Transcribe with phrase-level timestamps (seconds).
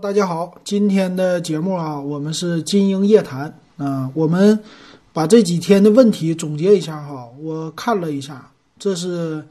[0.00, 4.56] 大家好，今天的节目啊，我们是金鹰夜谈啊，我们
[5.12, 7.28] 把这几天的问题总结一下哈。
[7.40, 8.48] 我看了一下，
[8.78, 9.44] 这是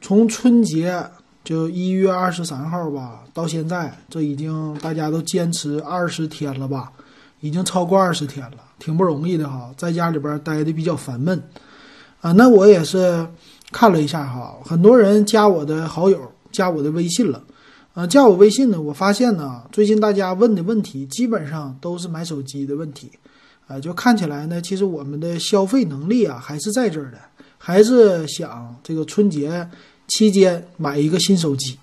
[0.00, 1.04] 从春节
[1.44, 6.90] 就一月二十三号吧，到现在这已经大家都坚持二十天了吧，
[7.40, 11.40] 已经超过二十天了，挺不容易的哈，在家里边待的比较烦闷
[12.20, 12.32] 啊。
[12.32, 13.24] 那我也是
[13.70, 16.20] 看了一下哈，很多人加我的好友，
[16.50, 17.40] 加我的微信了。
[17.94, 23.08] 呃，加我微信呢，我发现呢，最近大家问的问题基本上都是买手机的问题，
[23.68, 27.18] 啊，就看起来呢，其实我们的消费能力啊还是在这儿的，
[27.56, 29.68] 还是想这个春节
[30.08, 31.78] 期间买一个新手机。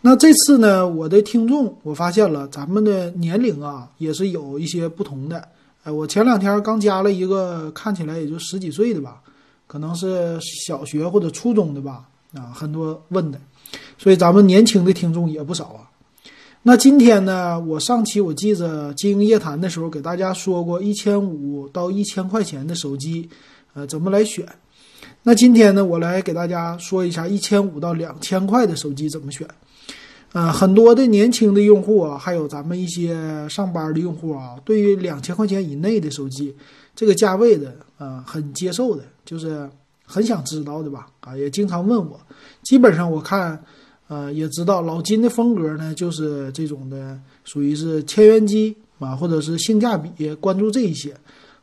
[0.00, 5.48] 那这次呢，我的听众我发现了，咱们的年龄啊也是有一些不同的。
[5.84, 9.20] 哎，我前两天刚加了一个，看起来也就十几岁的吧，
[9.68, 12.04] 可能是小学或者初中的吧，
[12.34, 13.38] 啊，很多问的。
[13.98, 15.90] 所以咱们年轻的听众也不少啊。
[16.68, 23.28] 那今天呢，我上期我记着《经营夜谈》的时候给大家说过，一千五到一千块钱的手机，
[23.72, 24.44] 呃，怎么来选？
[25.22, 29.46] 那今天呢，我来给大家说一下一千五到两千块的手机怎么选。
[30.32, 36.52] 呃，很多的年轻的用户啊，还有咱们一些上班的用户啊，对于两千块钱以内的手机
[36.96, 39.70] 这个价位的，呃，很接受的，就是
[40.04, 41.06] 很想知道的吧？
[41.20, 42.20] 啊，也经常问我。
[42.64, 43.62] 基本上我看。
[44.08, 51.12] 呃，也知道老金的风格呢，就是这种的，属于是千元机啊，或者是性价比，关注这一些。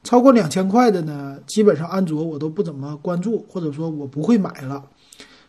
[0.04, 4.84] 超过两千块的呢，基本上安卓我都不怎么关注，或者说我不会买了。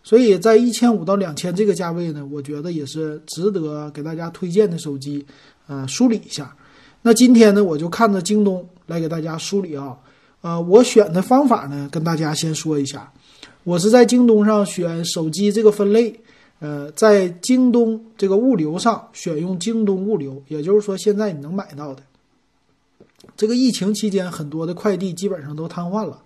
[0.04, 5.26] 所以在一千五到两千这个价位呢，我觉得也是值得给大家推荐的手机。
[5.66, 6.54] 呃，梳理一下。
[7.02, 9.96] 那今天呢，我就看着京东来给大家梳理啊。
[10.42, 13.12] 呃，我选的方法呢，跟大家先说一下，
[13.64, 16.20] 我是在京东上选手机这个分类。
[16.60, 22.02] 呃，在京东这个物流上选用京东物流，也就是说现在你能买到的。
[23.36, 26.22] 这个疫情期间，很多的快递基本上都瘫痪了。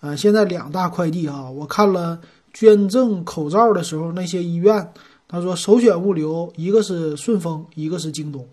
[0.00, 2.20] 呃，现在两大快递啊，我看了
[2.52, 4.92] 捐赠口罩的时候，那些医院
[5.26, 8.46] 他说首选物流，一个是顺丰，一个是京东。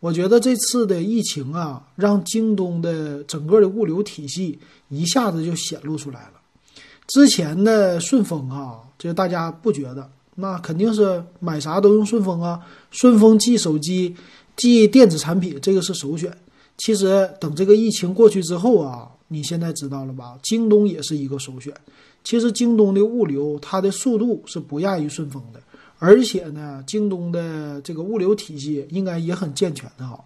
[0.00, 6.32] 我觉得这次的疫情啊，让京东的整个的物流体系一下子就显露出来了。
[7.06, 10.10] 之前的顺丰啊，这大家不觉得。
[10.36, 12.60] 那肯定是买啥都用顺丰啊，
[12.90, 14.14] 顺丰寄手机、
[14.54, 16.30] 寄电子产品，这个是首选。
[16.76, 20.38] 其实等这个疫情过去之后啊，你现在知道了吧？
[20.42, 21.72] 京东也是一个首选。
[22.22, 25.60] 其实京东的物流它的速度是不亚于顺丰的，
[25.98, 30.22] 而且呢，京东的这个物流体系应该也很健全的哈。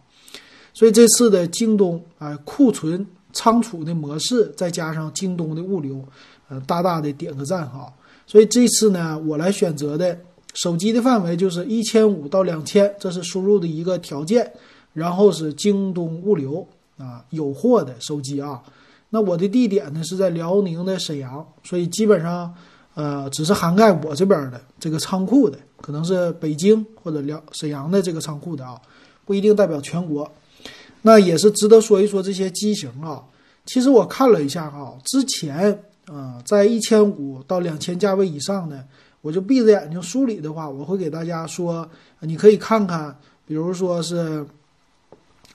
[0.75, 6.05] 所以这次的京东啊，库存仓储的模式，再加上京东的物流，
[6.49, 7.93] 呃，大大的点个赞哈。
[8.31, 10.17] 所以这次呢，我来选择的
[10.55, 14.49] 手机的范围就是一千五到两千，这是输入的一个条件。
[14.93, 16.65] 然后是京东物流
[16.97, 18.63] 啊，有货的手机啊。
[19.09, 22.55] 那我的地点呢是在辽宁的沈阳，所以基本上
[22.95, 28.81] 呃只是涵盖我这边的这个仓库的，可能是北京或者辽沈阳的这个仓库的啊，
[29.25, 30.31] 不一定代表全国。
[31.03, 33.23] 那也是值得说一说这些机型啊。
[33.67, 35.83] 其实我看了一下哈，之前。
[36.13, 38.85] 啊，在一千五到两千价位以上呢，
[39.21, 41.89] 我就闭着眼睛梳理的话，我会给大家说，
[42.19, 43.17] 你可以看看，
[43.47, 44.45] 比如说是，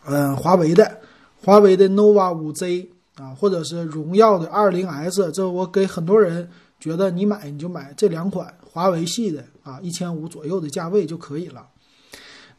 [0.05, 0.99] 嗯，华为的，
[1.43, 6.49] 华为的 nova 五 Z 啊，或者是荣耀的二零 S，这我给很多人
[6.79, 11.67] 觉得你买你就买这两款华为系的啊，一千五左右的价位就可以了。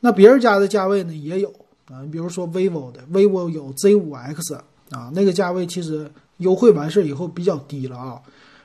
[0.01, 1.49] 那别人家的价位呢也有
[1.91, 4.55] 啊，你比如说 vivo 的，vivo 有 Z 五 X
[4.91, 6.11] 啊，那个价位其实。
[6.39, 8.21] 优惠完事儿以后比较低了啊，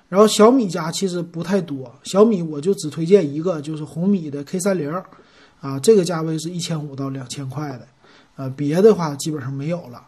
[0.10, 4.92] 然后小米家其实不太多，小米我就只推荐一个，就是红米的 K 三零，
[5.62, 7.88] 啊，这个价位是一千五到两千块的，
[8.36, 10.02] 呃，别的话基本上没有了。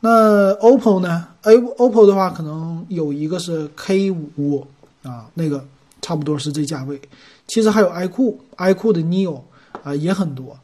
[0.00, 4.64] 那 OPPO 呢？A OPPO 的话可能有一个是 K 五
[5.02, 5.66] 啊，那个
[6.00, 7.00] 差不多是这价位。
[7.48, 9.40] 其实还有 iQOO，iQOO 的 Neo
[9.82, 10.56] 啊也很多，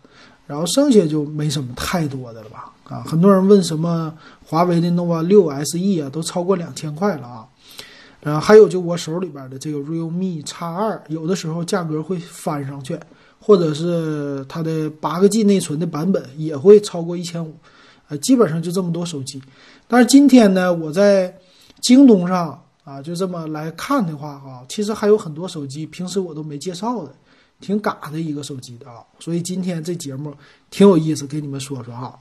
[0.47, 2.71] 然后剩下就没什么太多的了吧。
[2.85, 4.13] 啊，很多人问什么
[4.45, 7.47] 华为的 nova 六 SE 啊，都超过两千块了啊。
[8.21, 12.99] 然后还有就我手里边的这个 realme X 二，有的时候价格会翻上去，
[13.39, 17.55] 或者是它的八个 G 内存的版本也会超过一千五。
[18.09, 19.43] 呃，基本上就这么多手机。
[19.89, 21.35] 但是今天呢，我在
[21.81, 27.15] 京东上啊，就这么来看的话哈，其实还有很多手机平时我都没介绍的，
[27.65, 28.97] 挺嘎的一个手机的啊。
[29.19, 30.35] 所以今天这节目
[30.71, 32.19] 挺有意思，给你们说说哈。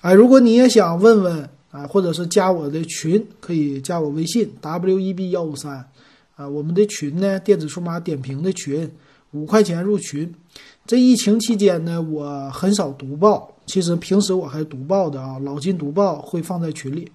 [0.00, 5.88] 哎，如果你也想问问啊，或者是加我的群，可以加我微信 w e b 幺五三，
[6.34, 8.90] 啊，我们的群呢，电子数码点评的群，
[9.30, 10.34] 五块钱入群，
[10.84, 17.10] 这疫情期间呢，我很少读报，其实平时我还读报的啊，老金读报会放在群里。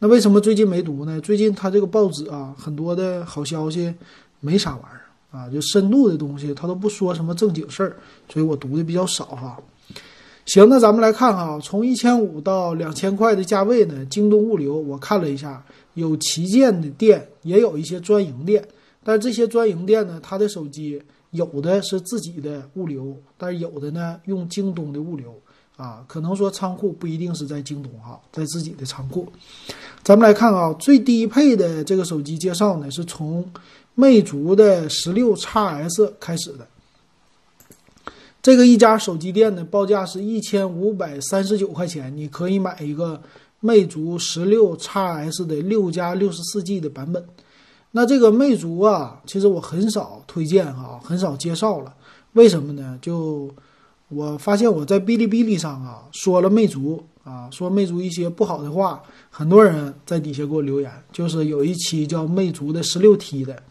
[0.00, 1.20] 那为什么最近没读呢？
[1.20, 3.94] 最近他这个报纸啊，很多的好消息
[4.40, 4.97] 没啥玩意儿
[5.30, 7.96] 啊，就深度的东西他都不说什么正经事儿，
[8.28, 9.58] 所以我读的比较少哈。
[10.46, 15.64] 行，那咱们来看哈，从一千五到两千块的价位呢，京东物流我看了一下，
[15.94, 18.66] 有旗舰的店，也有一些专营店，
[19.04, 21.00] 但这些专营店呢，它的手机。
[21.32, 25.38] 有的是自己的物流，但是有的呢用京东的物流
[25.78, 29.26] 啊，可能说仓库不一定是在京东哈，在自己的仓库。
[30.02, 33.48] 咱们来看啊，最低配的这个手机介绍呢，是从
[33.94, 36.66] 魅族的十六 x S 开始的。
[38.42, 43.22] 这个一家手机店呢，报价是一千五百三十九块钱，你可以买一个
[43.60, 47.24] 魅族十六 x S 的六加六十四 G 的版本。
[47.92, 51.94] 那这个魅族啊，其实我很少推荐哈，很少介绍了。
[52.32, 52.98] 为什么呢？
[53.00, 53.48] 就
[54.08, 60.90] 我发现我在哔哩哔哩上啊说了魅族啊，说魅族一些不好的话，很多人在底下给我留言。
[61.12, 63.62] 就是有一期叫魅族的十六 T 的，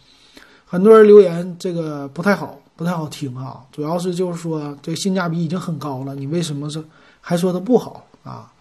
[0.66, 3.64] 很多人留言这个不太好，不太好听啊。
[3.72, 6.84] 主要是就是说这性价比已经很高了，你为什么是
[7.20, 8.52] 还说它不好啊？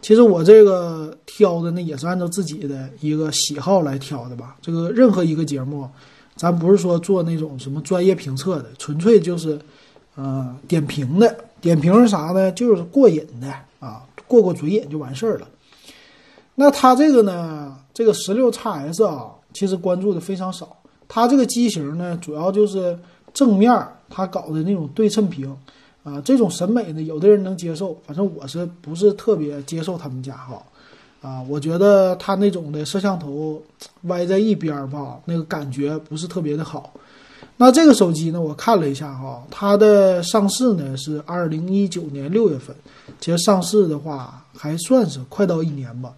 [0.00, 4.56] 其实我这个挑的呢，也是按照自己的一个喜好来挑的吧。
[4.60, 5.88] 这个任何一个节目，
[6.34, 9.56] 咱不是说做那种什么专业评测的，纯粹就是，
[10.14, 11.44] 呃，点评的。
[11.60, 12.50] 点评是啥呢？
[12.52, 15.48] 就是过瘾的啊，过过嘴瘾就完事儿了。
[16.54, 20.76] 那它这个呢，这个十六 x S 啊，其实关注的非常少。
[21.06, 22.98] 它这个机型呢，主要就是
[23.32, 23.72] 正面
[24.10, 25.56] 它搞的那种对称屏。
[26.02, 30.60] 啊，这种审美呢，有的人能接受，反正我是不是特别接受他们家哈？
[31.20, 33.62] 啊，我觉得他那种的摄像头
[34.02, 36.92] 歪在一边吧，那个感觉不是特别的好。
[37.64, 42.74] 那这个手机呢，我看了一下哈，它的上市呢是二零一九年六月份，
[43.20, 46.12] 其实上市的话还算是快到一年吧。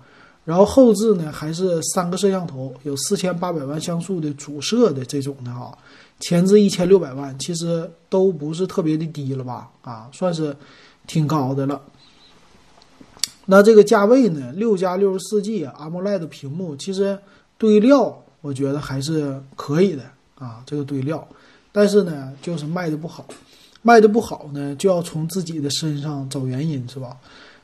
[0.46, 5.76] 然后后置呢还是三个摄像头，有四千八百万像素的主摄的这种的哈。
[6.18, 9.68] 前置一千六百万，其实都不是特别的低了吧？
[9.82, 10.56] 啊，算是
[11.06, 11.78] 挺高的了。
[13.44, 14.50] 那这个价位呢？
[14.56, 17.18] 六加六十四 G AMOLED 屏幕，其实
[17.58, 20.02] 堆料我觉得还是可以的
[20.38, 20.62] 啊。
[20.66, 21.26] 这个堆料，
[21.72, 23.26] 但是呢，就是卖的不好。
[23.82, 27.16] 卖的不好呢，就要从自己的身上找原因，是吧？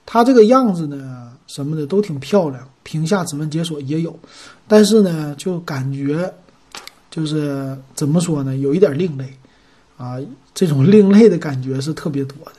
[0.05, 4.19] 它这个样子呢，什么的都挺漂亮，屏下指纹解锁也有，
[4.69, 6.33] 但是呢，就感觉。
[7.11, 9.37] 就是怎么说呢，有一点另类，
[9.97, 10.17] 啊，
[10.55, 12.53] 这种另类的感觉是特别多的。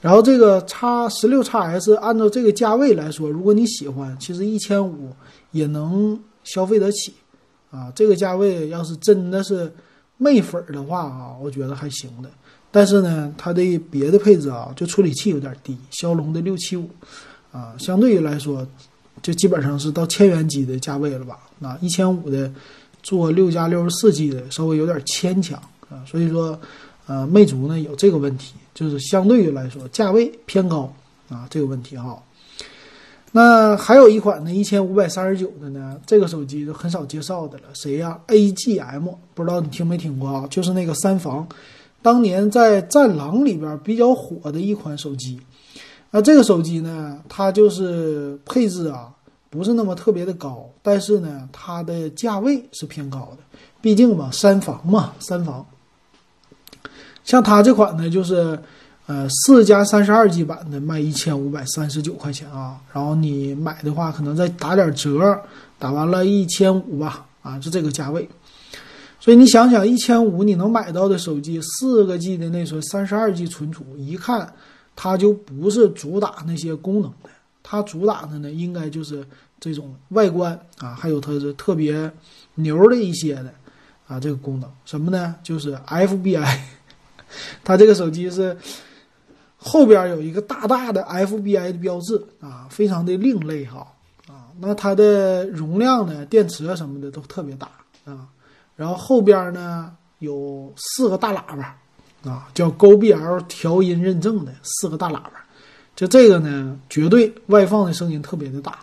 [0.00, 5.12] 然后这个叉十六叉 S 按照这个价位来说，如果你喜欢，其实一千五
[5.52, 7.14] 也能消费得起，
[7.70, 9.72] 啊，这个价位要是真的是
[10.16, 12.30] 魅粉的话啊，我觉得还行的。
[12.70, 16.88] 但是呢，它的别的配置啊，就处理器有点低，骁龙的六七五，
[17.52, 18.66] 啊，相对于来说，
[19.22, 21.38] 就基本上是到千元机的价位了吧？
[21.58, 22.50] 那一千五的。
[23.02, 25.56] 做六加六十四 G 的稍微有点牵强
[25.88, 26.58] 啊，所以说，
[27.06, 30.92] 呃，魅族呢有这个问题，就是相对于来说价位偏高
[31.28, 32.20] 啊，这个问题哈。
[33.36, 40.46] 那还有一款呢，一千五百三十九的呢，这个手机就很少介绍的了，谁呀？AGM，不知道你听没听过啊？
[40.48, 41.46] 就是那个三防，
[42.00, 45.38] 当年在战狼里边比较火的一款手机。
[46.12, 49.12] 那这个手机呢，它就是配置啊。
[49.50, 55.66] 不是那么特别的高，但是呢，它的价位是偏高的，毕竟嘛，三防嘛，三防。
[57.22, 58.58] 像它这款呢，就是
[59.06, 62.80] 呃四加三十二 G 版的，卖一千五百三十九块钱啊。
[62.92, 65.40] 然后你买的话，可能再打点折，
[65.78, 68.28] 打完了一千五吧，啊，就这个价位。
[69.20, 74.52] 所以你想想，一千五你能买到的手机，四个 G 的内存，三十二 G 存储，一看
[74.94, 77.30] 它就不是主打那些功能的，
[77.62, 79.26] 它主打的呢，应该就是。
[79.58, 82.12] 这种外观啊，还有它是特别
[82.56, 83.50] 牛的一些的
[84.06, 85.34] 啊，这个功能什么呢？
[85.42, 86.58] 就是 FBI，
[87.64, 88.54] 它这个手机是
[89.66, 93.86] 后边有一个大大的 FBI 的标志啊，非常的另类哈
[94.28, 94.46] 啊。
[94.60, 97.68] 那它的容量呢，电池啊什么的都特别大
[98.04, 98.28] 啊。
[98.76, 101.76] 然后后边呢有四个大喇叭
[102.30, 105.32] 啊，叫 GBL 调音认证的四个大喇叭，
[105.96, 108.78] 就这个呢，绝对外放的声音特别的大。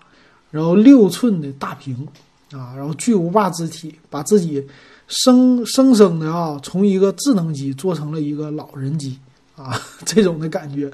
[0.51, 2.07] 然后六寸的大屏，
[2.51, 4.63] 啊，然后巨无霸之体，把自己
[5.07, 9.17] 生生生的啊，从一个智能机做成了一个老人机
[9.55, 10.91] 啊， 这种的感觉。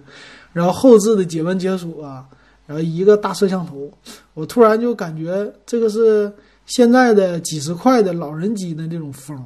[0.51, 2.25] 然后后置的解纹解锁啊，
[2.65, 3.91] 然后一个大摄像头，
[4.33, 6.31] 我突然就感觉这个是
[6.65, 9.37] 现在的几十块的老人机的那种风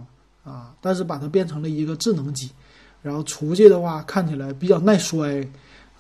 [0.44, 2.50] 啊，但是把它变成了一个智能机。
[3.02, 5.46] 然后出去的话看起来比较耐摔，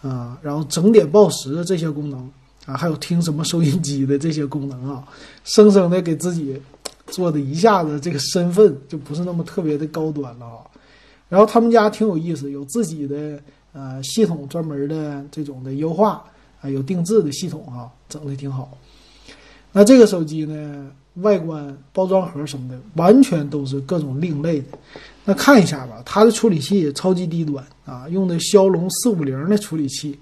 [0.02, 2.32] 啊，然后整点报时这些功能
[2.66, 5.04] 啊，还有听什么收音机的这些功能啊，
[5.44, 6.58] 生生的给自己
[7.08, 10.64] 做的一下子这个身份就不是那么特别的高端了啊。
[11.34, 13.40] 然后他们家挺有意思，有自己的
[13.72, 16.24] 呃系统专门的这种的优化
[16.62, 18.78] 啊，有定制的系统啊，整的挺好。
[19.72, 24.78] 那这个手机呢，外观、包装盒什么的，完全都是各种另类的。
[25.26, 30.16] 那看一下吧，它的处理器超级低端啊，用的骁龙四五零的处理器，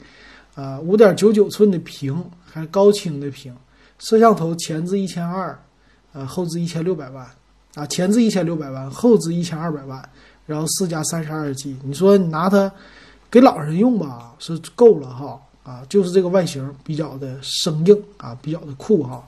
[0.55, 3.53] 啊，五点九九寸的屏，还高清的屏，
[3.99, 5.61] 摄像头前置一千二，
[6.13, 7.27] 呃，后置一千六百万，
[7.75, 10.09] 啊，前置一千六百万，后置一千二百万，
[10.51, 12.71] 然后四加三十二 G，你说你拿它
[13.31, 19.23] 给老人用吧，是够了哈，啊，就是这个外形比较的生硬啊，比较的酷哈，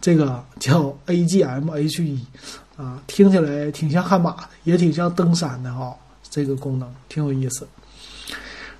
[0.00, 2.24] 这个叫 AGM H 一。
[2.76, 5.92] 啊，听起来挺像悍马的，也挺像登山的哈。
[6.30, 7.66] 这个功能挺有意思。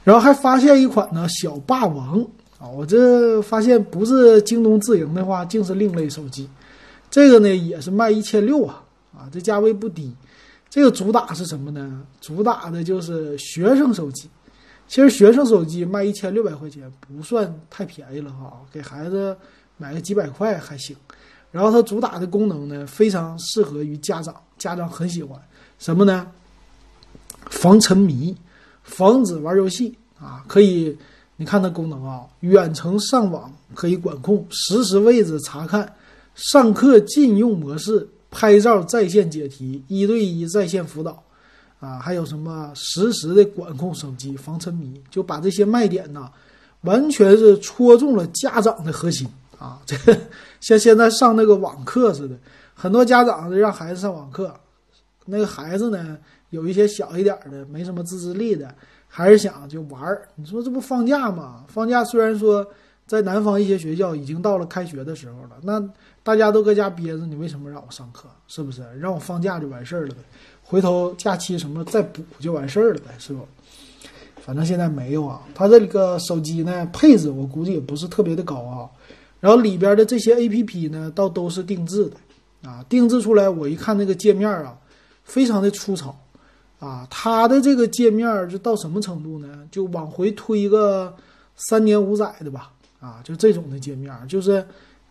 [0.05, 2.25] 然后还发现一款呢小霸王
[2.61, 6.49] 啊，我这发现不是京东自营的话，竟是另类手机。
[7.11, 8.85] 这个呢也是卖一千六啊，
[9.17, 10.14] 啊，这价位不低。
[10.71, 12.05] 这个主打是什么呢？
[12.21, 14.29] 主打的就是学生手机。
[14.87, 19.37] 其实学生手机卖一千六百块钱不算太便宜了哈，给孩子
[19.77, 20.97] 买个几百块还行。
[21.51, 25.39] 然后它主打的功能呢，非常适合于家长，家长很喜欢
[25.79, 26.27] 什么呢？
[27.51, 28.37] 防沉迷，
[28.83, 30.97] 防止玩游戏啊，可以，
[31.37, 35.95] 你看它功能啊，远程上网可以管控，实时位置查看，
[36.35, 41.23] 上课禁用模式，拍照在线解题，一对一在线辅导，
[41.81, 46.31] 啊，还有什么实时的管控手机，防沉迷，就把这些卖点呢，
[46.83, 49.29] 完全是戳中了家长的核心。
[49.59, 49.97] 啊，这
[50.61, 52.37] 像现在上那个网课似的，
[52.75, 54.55] 很多家长让孩子上网课，
[55.25, 56.17] 那个孩子呢，
[56.51, 58.73] 有一些小一点的，没什么自制力的，
[59.09, 60.29] 还是想就玩儿。
[60.37, 61.65] 你说这不放假吗？
[61.67, 62.65] 放假虽然说
[63.05, 65.83] 在南方一些学校已经到了开学的时候了，那
[66.29, 68.29] 大家都搁家憋着，你为什么让我上课？
[68.49, 70.21] 是不是让我放假就完事儿了呗？
[70.63, 73.15] 回头假期什么再补就完事儿了呗？
[73.19, 73.49] 是不？
[74.37, 75.41] 反正现在没有啊。
[75.55, 78.91] 它这个手机呢，配置我估计也不是特别的高啊。
[79.41, 84.77] 然后里边的这些 A P P 呢，倒都是定制的，啊，定制出来我一看那个界面啊，
[85.25, 86.15] 非常的粗糙，
[86.79, 89.67] 啊，它的这个界面就到什么程度呢？
[89.71, 91.17] 就往回推个
[91.57, 92.71] 三年五载的吧，
[93.01, 94.63] 啊，就这种的界面，就是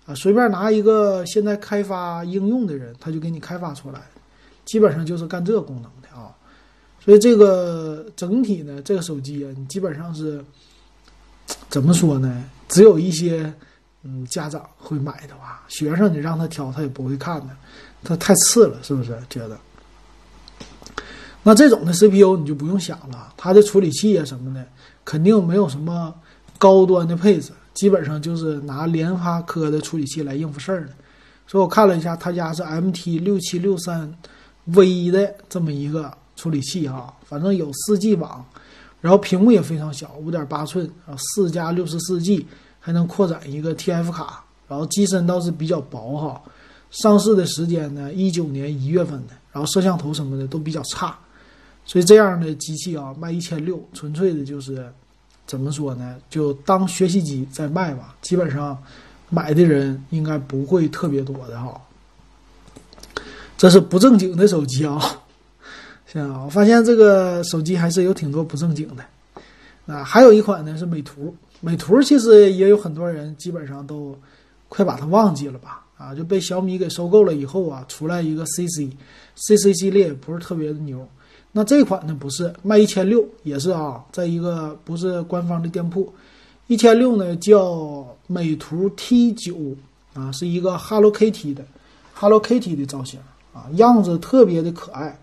[0.07, 4.01] 啊，随便拿一个现在开发应用的人，他就给你开发出来，
[4.65, 6.33] 基本上就是干这功能的啊，
[6.99, 10.43] 所以这个整体呢，这个手机啊，你基本上是
[11.69, 12.43] 怎么说呢？
[12.67, 13.53] 只有一些。
[14.03, 15.65] 嗯，家长会买的吧？
[15.67, 17.49] 学生你让他挑，他也不会看的，
[18.03, 19.19] 他太次了，是不是？
[19.27, 19.57] 觉得？
[21.43, 24.65] 那这种的 CPU 你就不用想了，它的处理器啊什么的，
[25.03, 26.13] 肯定没有什么
[26.57, 30.93] 高端的配置，基本上就是拿联发科的处理器来应付事儿的。
[31.47, 34.13] 所以我看了一下，他家是 MT 六七六三
[34.65, 38.45] V 的这么一个处理器哈，反正有四 G 网，
[38.99, 42.45] 然后屏幕也非常小，五点八寸啊，四加六十四 G。
[42.79, 46.41] 还能扩展一个 TF 卡，然后机身倒是比较薄哈。
[46.89, 51.13] 上市的时间呢，一九年一月份的，然后摄像头什么的都比较差，
[51.83, 54.89] 所以这样的机器啊，卖一千六，纯粹的就是
[55.47, 56.17] 怎么说呢？
[56.29, 58.15] 就当学习机在卖吧。
[58.21, 58.77] 基本上
[59.29, 61.81] 买的人应该不会特别多的哈。
[63.57, 65.01] 这是不正经的手机啊，
[66.05, 69.03] 行，我发现这个手机还是有挺多不正经的。
[69.87, 71.33] 啊，还有一款呢是美图。
[71.59, 74.15] 美图其实也有很多人基本上都
[74.69, 75.83] 快把它忘记了吧？
[75.97, 81.07] 啊，就被小米给收购了以后啊，出来一个 CC，CC 系列不是特别的牛。
[81.57, 86.13] 那这款呢不是卖一千六，也是啊，在一个不是官方的店铺，
[86.67, 89.55] 一千六呢叫美图 T 九
[90.13, 91.65] 啊，是一个 Hello Kitty 的
[92.13, 93.19] Hello Kitty 的造型
[93.55, 95.19] 啊，样子特别的可爱。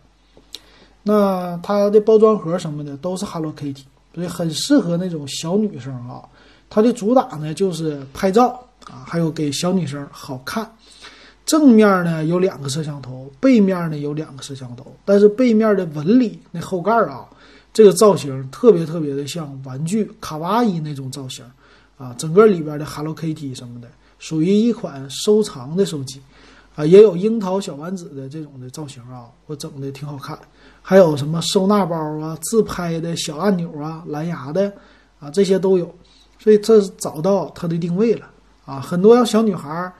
[1.04, 3.84] 那它的包装盒什么的都是 Hello Kitty。
[4.12, 6.20] 所以很适合那种小女生啊，
[6.68, 8.48] 它的主打呢就是拍照
[8.90, 10.68] 啊，还有给小女生好看。
[11.46, 17.28] 正面呢有两个摄像头，背面呢有两个摄像头，但是背面的纹理那后盖啊，
[17.72, 21.44] 这个造型特别特别的像玩具卡哇伊那种造型
[21.98, 26.20] 啊，整个里边的 Hello Kitty 什么的，属于一款收藏的手机
[26.74, 30.38] 啊，也有樱桃小丸子的这种的造型啊，我整的挺好看。
[30.86, 34.72] 还有什么收纳包啊、自拍的小按钮啊、蓝牙的
[35.20, 35.94] 啊，这些都有，
[36.38, 38.26] 所以这找到它的定位了
[38.66, 38.80] 啊。
[38.80, 39.92] 很多小女孩儿，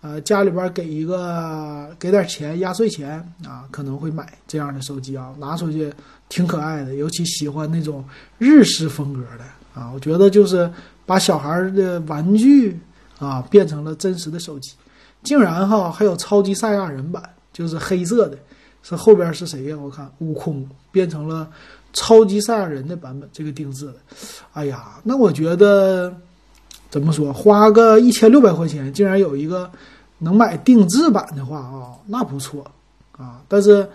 [0.00, 5.92] 呃，家里边给一个给点钱压岁钱啊，可能会买这样的手机啊，拿出去
[6.28, 8.04] 挺可爱的，尤其喜欢那种
[8.38, 10.70] 日式风格的啊，我觉得就是
[11.04, 12.78] 把小孩的玩具
[13.18, 14.70] 啊变成了真实的手机，
[15.24, 17.20] 竟然哈还有超级赛亚人版，
[17.52, 18.38] 就是黑色的，
[18.84, 19.76] 是后边是谁呀？
[19.76, 21.50] 我看悟空变成了
[21.92, 23.96] 超级赛亚人的版本，这个定制的，
[24.52, 26.14] 哎呀，那我觉得。
[26.90, 27.32] 怎么说？
[27.32, 29.70] 花个一千六百块钱，竟然有一个
[30.18, 32.64] 能买定制版的话啊，那不错
[33.12, 33.42] 啊。
[33.46, 33.88] 但是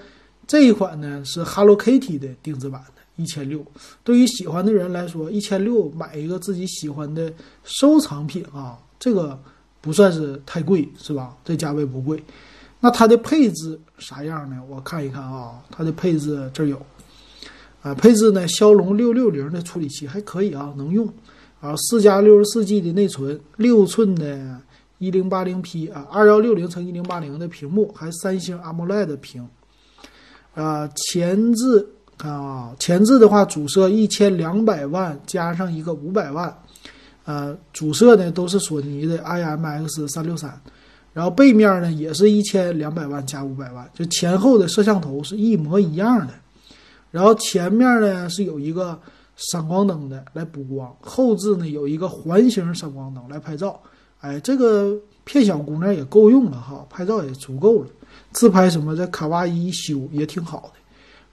[0.45, 3.65] 这一款呢是 Hello Kitty 的定制版的，一千六。
[4.03, 7.33] 对于喜欢的人来说，一千六买一个自己喜欢的
[7.63, 9.39] 收藏品啊，这个
[9.81, 11.35] 不算是太贵，是吧？
[11.43, 12.23] 这价位不贵。
[12.79, 14.61] 那它的配置啥样呢？
[14.69, 16.79] 我看一看啊，它的配置这有
[17.81, 21.11] 啊，配置呢骁龙六六零的处理器还可以啊，能用。
[21.63, 24.59] 啊，四加六十四 G 的内存，六寸的
[24.97, 29.47] 一零八零 P 啊，二幺六零乘一零八零的屏幕，还三星 AMOLED 屏。
[30.53, 36.53] 啊，前置看啊，前置的话，主摄一千两百万加上一个五百万，
[37.23, 40.61] 呃，主摄呢都是索尼的 IMX 三六三，
[41.13, 46.33] 然后背面呢也是一千两百万加五百万，就前后的摄像头是一模一样的，
[47.09, 48.99] 然后前面呢是有一个。
[49.35, 53.79] 闪光灯的来补光，后置呢有一个环形闪光灯来拍照，
[54.21, 57.87] 哎，这个骗小姑娘也够用了哈，拍照也足够了，
[58.31, 60.79] 自拍什么的卡哇伊修也挺好的。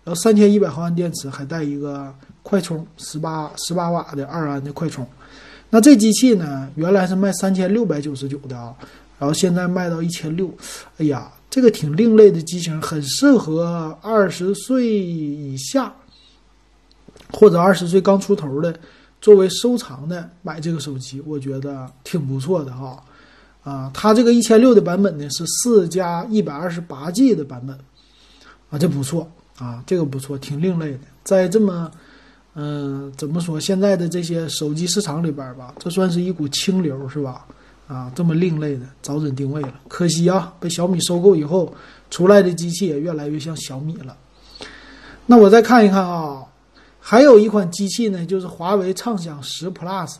[0.02, 5.06] 然后三千一百毫安电池，还带一个快充，十八十八瓦的二安的快充。
[5.68, 8.74] 那这机器呢，原来是卖三千六百九十九的啊，
[9.18, 10.50] 然后现在卖到一千六，
[10.96, 15.94] 哎呀，这个挺另类的机型，很适合二十岁以下。
[17.32, 18.74] 或者二十岁刚出头的，
[19.20, 23.02] 作为收藏的买这个手机，我觉得挺不错的哈。
[23.62, 27.78] 啊，它这个一千六的版本呢是四加一百二十八 G 的版本，
[28.70, 31.00] 啊，这不错啊，这个不错，挺另类的。
[31.22, 31.90] 在这么，
[32.54, 33.60] 嗯，怎么说？
[33.60, 37.44] 现在的这些手机市场里边吧，这算是一股清流是吧？
[37.86, 39.74] 啊，这么另类的，找准定位了。
[39.88, 41.70] 可惜啊，被小米收购以后，
[42.08, 44.16] 出来的机器也越来越像小米了。
[45.26, 46.42] 那我再看一看啊。
[47.00, 50.16] 还有一款机器呢，就是华为畅享十 Plus，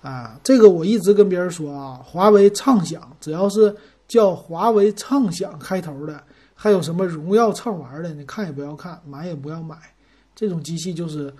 [0.00, 3.74] 啊，这个我一直跟别人说啊，华为畅享只要是
[4.08, 6.22] 叫华为畅享开头的，
[6.54, 9.76] 还有什么荣耀畅玩的，你看也不要看，买也不要买，
[10.34, 11.32] 这种机器就是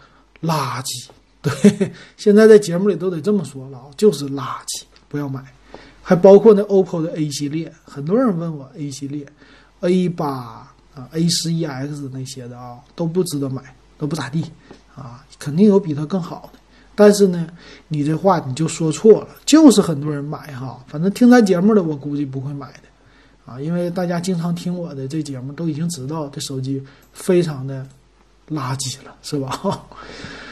[0.43, 1.09] 垃圾。
[1.41, 5.43] 对，现在在节目里都得这么说了啊，就是垃圾，不要买。
[6.05, 9.25] 还包括那 OPPO 的 A 系列，很多人问我 A 系列
[9.81, 10.29] ，A 八
[10.95, 13.63] 啊，A 十一 X 那些的啊，都不值得买，
[13.97, 14.45] 都不咋地。
[14.95, 16.59] 啊，肯定有比它更好的，
[16.95, 17.49] 但是呢，
[17.89, 26.83] 你这话你就说错了，就是很多人买哈，反正听咱节目的我估计不会买的，啊，因为大家经常听我的这节目都已经知道这手机
[27.15, 27.87] 非常的
[28.51, 29.83] 垃圾了，是吧？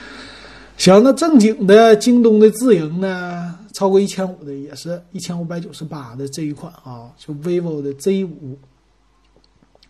[0.79, 8.59] 行，那正经的京东的自营呢，超过一千五的也是一千五百九十八的这一款啊，就 vivo 的 Z 五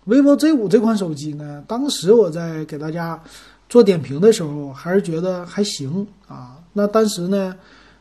[0.09, 3.23] ，vivo Z 五这款手机呢，当时我在给大家。
[3.71, 6.59] 做点评的时候还是觉得还行啊。
[6.73, 7.57] 那当时呢，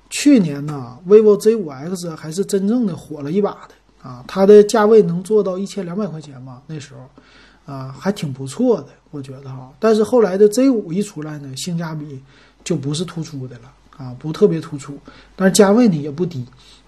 [0.10, 4.26] 去年呢，vivo Z5X 还是真正的火了一把的啊。
[4.28, 6.62] 它的价位能做到一千两百块钱嘛？
[6.66, 9.72] 那时候啊，还挺不错的，我觉得哈。
[9.80, 12.20] 但是后来的 Z5 一出来呢，性价比
[12.64, 14.98] 就不是突出的了啊，不特别突出。
[15.36, 16.44] 但是价位呢也不低，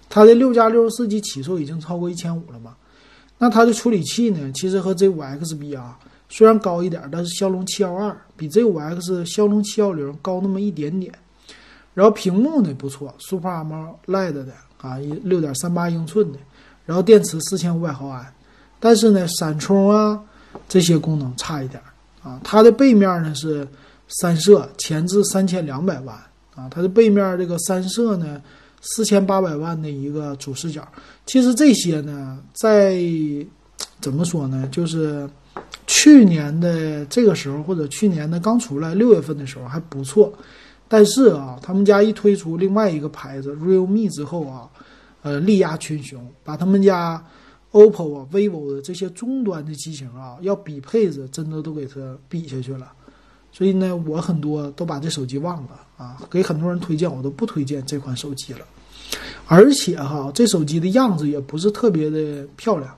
[0.08, 2.74] 它的六加六十四 G 起售已经超过一千五了嘛。
[3.38, 5.96] 那它的处理器呢，其实和 Z5X 比啊。
[6.34, 11.12] 虽然高一点，但是骁龙七幺二比 Z5X 骁龙七幺零高那么一点点。
[11.92, 14.46] 然后屏幕呢不错，Super AMOLED 的
[14.80, 16.38] 啊，六点三八英寸的。
[16.86, 18.32] 然后电池四千五百毫安，
[18.80, 20.18] 但是呢闪充啊
[20.70, 21.82] 这些功能差一点
[22.22, 22.40] 啊。
[22.42, 23.68] 它的背面呢是
[24.08, 26.16] 三摄，前置三千两百万
[26.54, 26.66] 啊。
[26.70, 28.40] 它的背面这个三摄呢
[28.80, 30.82] 四千八百万的一个主视角。
[31.26, 33.04] 其实这些呢在
[34.00, 35.28] 怎么说呢，就是。
[35.94, 40.32] 去年的这个时候，或者去年的刚出来六月份的时候还不错，
[40.88, 44.66] 但是啊，他们家一推出另外一个牌子 Realme 之后啊，
[45.20, 47.22] 呃，力压群雄，把他们家
[47.72, 52.90] OPPO 啊、vivo 的这些终端的机型啊，要比配置真的都给它比下去了。
[53.52, 58.60] 所以呢，我很多都把这手机忘了啊，给很多人推荐，我都不推荐这款手机了。
[59.46, 62.96] 而且哈，这手机的样子也不是特别的漂亮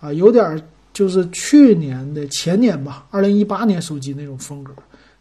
[0.00, 0.60] 啊，有点。
[0.92, 4.72] 就是去年的前年吧，二零一八年手机那种风格，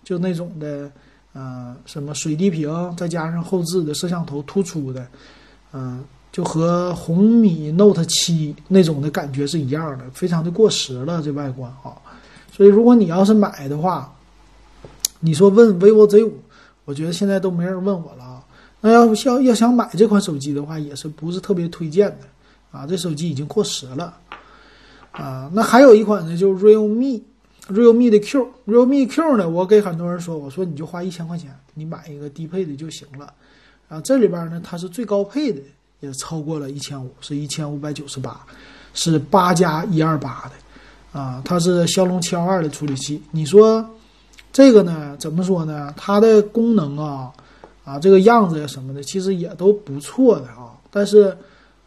[0.03, 0.91] 就那种的，
[1.33, 5.07] 呃，什么水滴屏，再加上后置的摄像头突出的，
[5.71, 11.95] 嗯，就和红米 Note 七那种的感觉是一样的，非常的过时了这外观啊。
[12.51, 14.13] 所以如果你要是买的话，
[15.21, 16.33] 你说问 vivo Z 五，
[16.83, 18.43] 我觉得现在都没人问我了啊。
[18.81, 22.27] 那要要要想买这款手机的话，也是不是特别推荐的
[22.71, 22.85] 啊？
[22.85, 24.13] 这手机已经过时了
[25.11, 25.49] 啊。
[25.53, 27.21] 那还有一款呢，就是 realme
[27.69, 33.33] realme 的 Q realme Q 呢，我给很多人说，我说你就花一千块钱，你买一个低配的就行了。
[33.87, 35.61] 啊，这里边呢，它是最高配的，
[35.99, 38.45] 也超过了一千五，是一千五百九十八，
[38.93, 41.41] 是八加一二八的啊。
[41.43, 43.21] 它是骁龙七幺二的处理器。
[43.31, 43.85] 你说
[44.51, 45.93] 这个呢，怎么说呢？
[45.97, 47.31] 它的功能啊。
[47.83, 50.71] 啊，这个样子呀什么的，其实也都不错的啊。
[50.91, 51.35] 但是，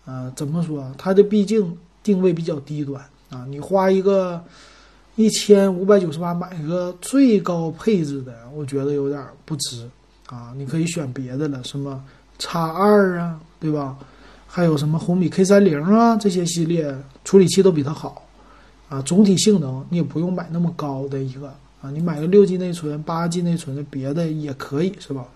[0.05, 0.93] 呃，怎么说？
[0.99, 3.01] 它这毕竟定位比较低端
[3.35, 3.44] 啊。
[3.49, 4.42] 你花一个
[5.16, 9.88] 一千五百九十八买个最高配置的，我觉得有点不值
[10.27, 10.53] 啊。
[10.57, 12.03] 你可以选别的了，什么
[12.38, 13.97] 叉二啊，对吧？
[14.47, 18.25] 还有什么红米 K 三零啊，这些系列处理器都比它好
[18.88, 19.03] 啊。
[19.03, 21.49] 总体性能你也不用买那么高的一个
[21.83, 25.27] 啊，你买个六 G 内存、八 G 内存的别的也可以，是吧？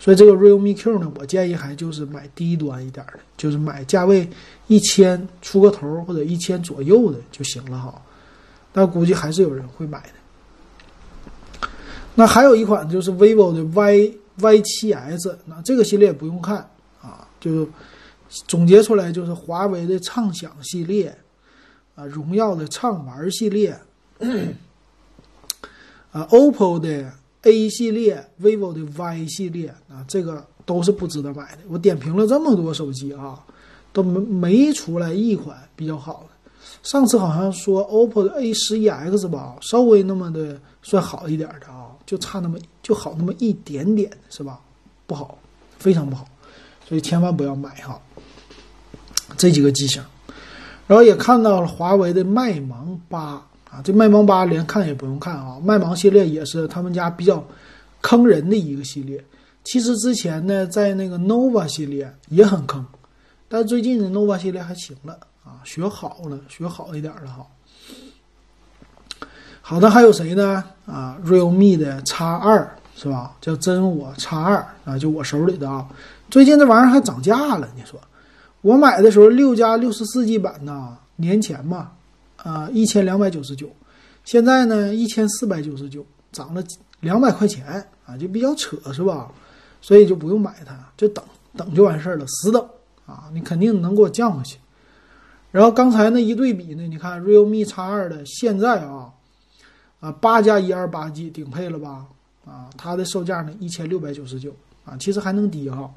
[0.00, 4.28] 所以这个 Realme Q 呢，我建议还就是买低端一点的，就是买价位
[4.68, 8.00] 一千出个头或者一千左右的就行了哈。
[8.72, 11.68] 但估计还是有人会买的。
[12.14, 16.58] 那还有一款就是 vivo 的 Y Y7S，那这个系列不用看
[17.02, 17.68] 啊，就
[18.28, 21.12] 总结出来就是华为的畅享系列
[21.96, 23.76] 啊，荣耀的畅玩系列
[26.12, 27.12] 啊，OPPO 的。
[27.42, 31.58] A 系列、vivo 的 Y 系列啊，这个都是不值得买的。
[31.68, 33.44] 我点评了这么多手机啊，
[33.92, 36.34] 都没没出来一款比较好的。
[36.82, 44.60] 上次好像说 OPPO 的 A 十一 X 吧，稍微那么的算好一点的啊，就差那么就好那么一点点，是吧？
[45.06, 45.38] 不好，
[45.78, 46.26] 非常不好，
[46.86, 48.00] 所以千万不要买哈。
[49.36, 50.02] 这几个机型，
[50.86, 53.47] 然后也看到了华为的麦芒八。
[53.70, 57.44] 啊，这麦芒八连看也不用看啊，麦芒系列也是他们家比较
[58.00, 59.22] 坑人的一个系列。
[59.64, 62.84] 其实之前呢，在那个 nova 系列也很坑，
[63.48, 67.46] 但最近的 nova 系列还行了啊，学好了，学好一点了哈。
[69.60, 70.64] 好的，还有谁呢？
[70.86, 73.36] 啊，realme 的 X 二是吧？
[73.42, 75.86] 叫真我 X 二啊，就我手里的啊。
[76.30, 78.00] 最近这玩意儿还涨价了，你说？
[78.62, 81.92] 我买的时候六加六十四 G 版呢，年前嘛。
[82.38, 83.70] 啊，一千两百九十九，
[84.24, 86.62] 现在呢一千四百九十九，涨了
[87.00, 89.30] 两百块钱啊，就比较扯是吧？
[89.80, 91.24] 所以就不用买它，就等
[91.56, 92.60] 等就完事儿了，死等
[93.06, 93.30] 啊！
[93.32, 94.58] 你肯定能给我降回去。
[95.52, 99.08] 然后刚才那一对比呢，你看 realme X 二的现在啊
[100.00, 102.06] 啊八加一二八 G 顶配了吧？
[102.44, 105.88] 啊，它的售价呢一千六百九十九啊，其实还能低哈。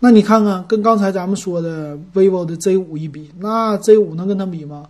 [0.00, 4.88] 那你看看跟刚才咱们说的 vivo 的 Z 五一比，那 Z 五能跟它比吗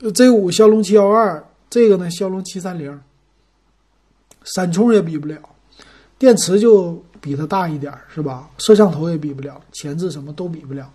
[0.00, 3.00] ？Z 五骁龙七幺二，这个呢骁龙七三零，
[4.44, 5.36] 闪充也比不了，
[6.18, 8.48] 电池就比它大一点儿是吧？
[8.58, 10.88] 摄像头也比不了，前置什么都比不了，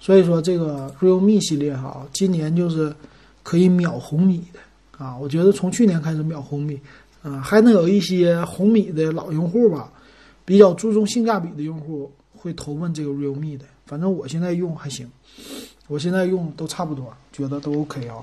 [0.00, 2.94] 所以说这个 realme 系列哈，今年就是
[3.42, 5.16] 可以秒红米的啊！
[5.16, 6.80] 我觉得从去年开始秒红米，
[7.22, 9.92] 啊，还能有一些红米的老用户吧，
[10.46, 13.66] 比较注重性价比的用户会投奔这个 realme 的。
[13.84, 15.06] 反正我现在用还行，
[15.88, 18.16] 我现在用都差不多，觉得都 OK 啊。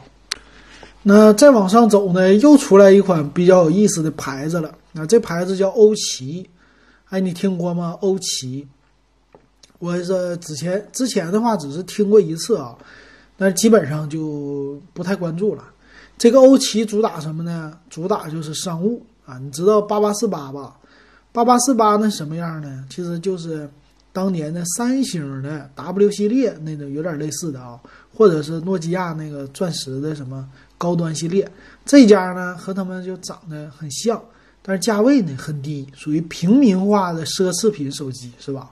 [1.06, 4.74] 那再往上走呢，又出来一款比较有意思的牌子了。
[4.94, 6.50] 那这牌子叫欧奇，
[7.10, 7.98] 哎，你听过吗？
[8.00, 8.66] 欧奇，
[9.80, 12.74] 我这之前之前的话只是听过一次啊，
[13.36, 15.66] 但是基本上就不太关注了。
[16.18, 17.78] 这个欧奇主打什么呢？
[17.89, 19.38] 主打就是商务啊。
[19.38, 20.78] 你知道八八四八吧？
[21.34, 22.86] 八八四八那什么样呢？
[22.89, 23.70] 其实就是
[24.13, 27.78] 当年的三星的 W 系列那种有点类似的啊，
[28.16, 30.48] 或者是诺基亚那个钻石的什么。
[30.84, 31.50] 高端系列
[31.86, 34.22] 这家呢和他们就长得很像，
[34.62, 38.69] 但是价位呢很低，属于平民化的奢侈品手机，是吧？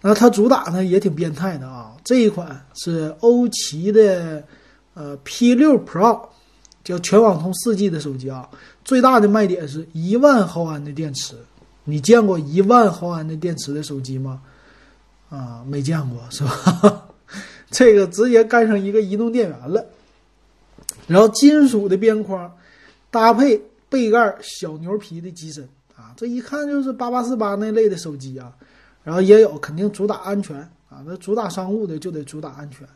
[0.00, 4.42] 那它主打呢也挺变态的啊，这一款是欧奇的
[4.94, 6.28] 呃 P 六 Pro，
[6.82, 8.48] 叫全网通四 G 的手机啊，
[8.82, 11.34] 最大的卖点是一万毫安的电池，
[11.84, 14.40] 你见过一万毫安的电池的手机吗？
[15.28, 17.04] 啊，没见过是吧？
[17.70, 19.84] 这个直接干上一个移动电源了。
[21.06, 22.50] 然后金属的边框，
[23.10, 28.52] 搭配背盖小牛皮的机身啊，这一看就是八八四八那类的手机啊。
[29.04, 30.56] 然后也有肯定主打安全
[30.88, 32.86] 啊，那主打商务的就得主打安全。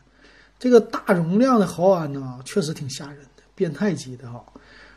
[0.57, 4.41] 这个大容量的毫安呢，确实挺吓人的，变态级的哈。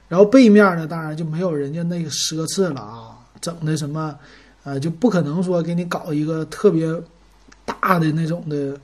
[0.08, 4.16] 然后背面呢，当然就没有人家那个奢侈了啊，整的什么，
[4.62, 6.88] 呃，就不可能说给你搞一个特别
[7.64, 8.78] 大的那种的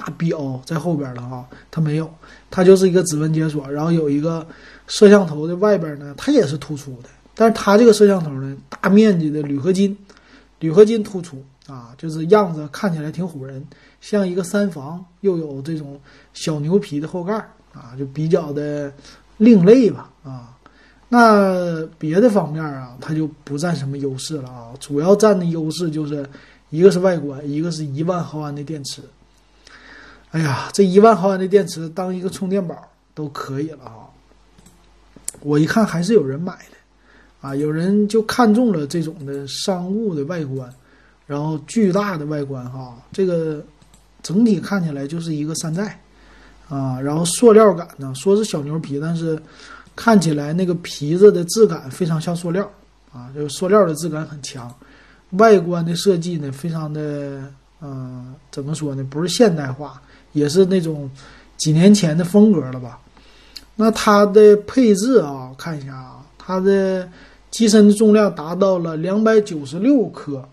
[0.00, 2.10] 大表在后边了哈，它没有，
[2.50, 4.46] 它就是一个指纹解锁，然后有一个
[4.86, 9.94] 摄像头的外边呢，它也是突出的，但是它这个摄像头呢，大面积的铝合金，
[10.60, 13.62] 铝合金突出啊，就是样子看起来挺唬人，
[14.00, 16.00] 像一个三防，又有这种
[16.32, 17.34] 小牛皮的后盖
[17.74, 18.90] 啊，就比较的
[19.36, 20.56] 另类吧啊。
[21.10, 24.70] 那别的方面啊，它就不占什么优势了啊。
[24.80, 26.26] 主要占的优势就是
[26.70, 29.02] 一个是外观，一个是一万毫安的电池。
[30.30, 32.76] 哎呀，这一万毫安的电池当一个充电宝
[33.14, 34.06] 都可以了啊。
[35.40, 40.72] 我一看还是有人买的啊，有人就看中了这种的商务的外观，
[41.26, 43.64] 然后巨大的外观哈，这个
[44.22, 46.00] 整体看起来就是一个山寨
[46.68, 49.40] 啊，然后塑料感呢，说是小牛皮，但是。
[49.96, 52.70] 看起来那个皮子的质感非常像塑料
[53.12, 54.72] 啊，就是塑料的质感很强。
[55.32, 57.42] 外观的设计呢，非常的
[57.82, 59.04] 嗯，怎么说呢？
[59.10, 60.00] 不是现代化，
[60.32, 61.10] 也是那种
[61.56, 63.00] 几年前的风格了吧？
[63.76, 67.08] 那它的配置啊，看一下啊，它的
[67.50, 70.46] 机身的重量达到了两百九十六克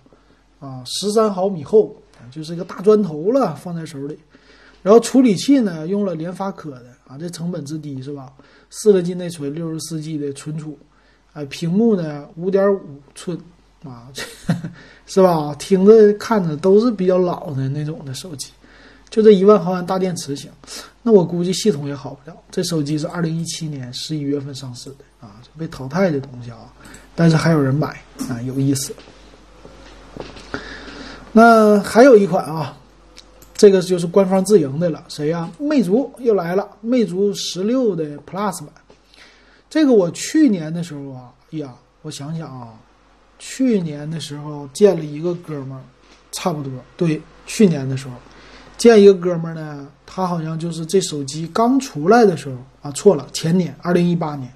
[0.59, 1.95] 啊，十三毫米厚，
[2.31, 4.17] 就是一个大砖头了，放在手里。
[4.81, 8.31] 然后处理器呢，用了联发科的啊，这成本之低是吧？
[8.69, 10.77] 四个 G 内存，六十四 G 的存储，
[11.33, 12.79] 哎，屏幕呢五点五
[13.13, 13.37] 寸
[13.83, 14.07] 啊，
[15.05, 15.53] 是吧？
[15.55, 18.51] 听着看着都是比较老的那种的手机，
[19.09, 20.49] 就这一万毫安大电池行，
[21.01, 22.35] 那我估计系统也好不了。
[22.51, 26.73] 这手机是二零一七年十一月份上市的啊，被淘汰的东西啊，
[27.15, 28.93] 但是还有人买啊，有意思。
[31.31, 32.77] 那还有一款啊。
[33.59, 35.49] 这个就是官方自营的了，谁呀？
[35.57, 38.69] 魅族又来了，魅族十六的 Plus 版。
[39.67, 42.75] 这个我去年的时候啊，呀，我想想啊，
[43.39, 45.81] 去年的时候见了一个哥们儿，
[46.31, 48.13] 差不多对，去年的时候
[48.77, 54.51] 见一个哥们儿呢，他好像就是这手机刚出来的时候啊，错了，前年二零一八年，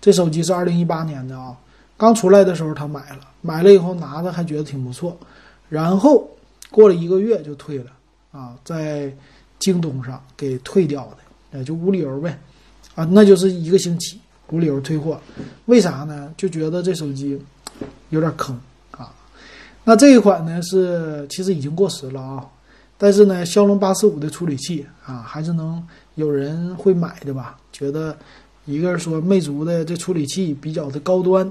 [0.00, 1.56] 这手机是二零一八年的啊，
[1.96, 5.16] 刚出来的时候他买了，买了以后拿着还觉得挺不错，
[5.68, 6.28] 然后
[6.70, 7.92] 过了一个月就退了。
[8.32, 9.12] 啊，在
[9.58, 12.38] 京东上给退掉的，哎，就无理由呗，
[12.94, 15.20] 啊，那就是一个星期无理由退货，
[15.66, 16.32] 为啥呢？
[16.36, 17.36] 就觉得这手机
[18.10, 18.56] 有点坑
[18.92, 19.12] 啊。
[19.82, 22.46] 那这一款呢是其实已经过时了啊，
[23.02, 25.82] 但是呢，骁龙八四五的处理器啊，还是能
[26.16, 27.56] 有人会买的吧？
[27.72, 28.14] 觉得
[28.66, 31.50] 一个是说魅族的这处理器比较的高端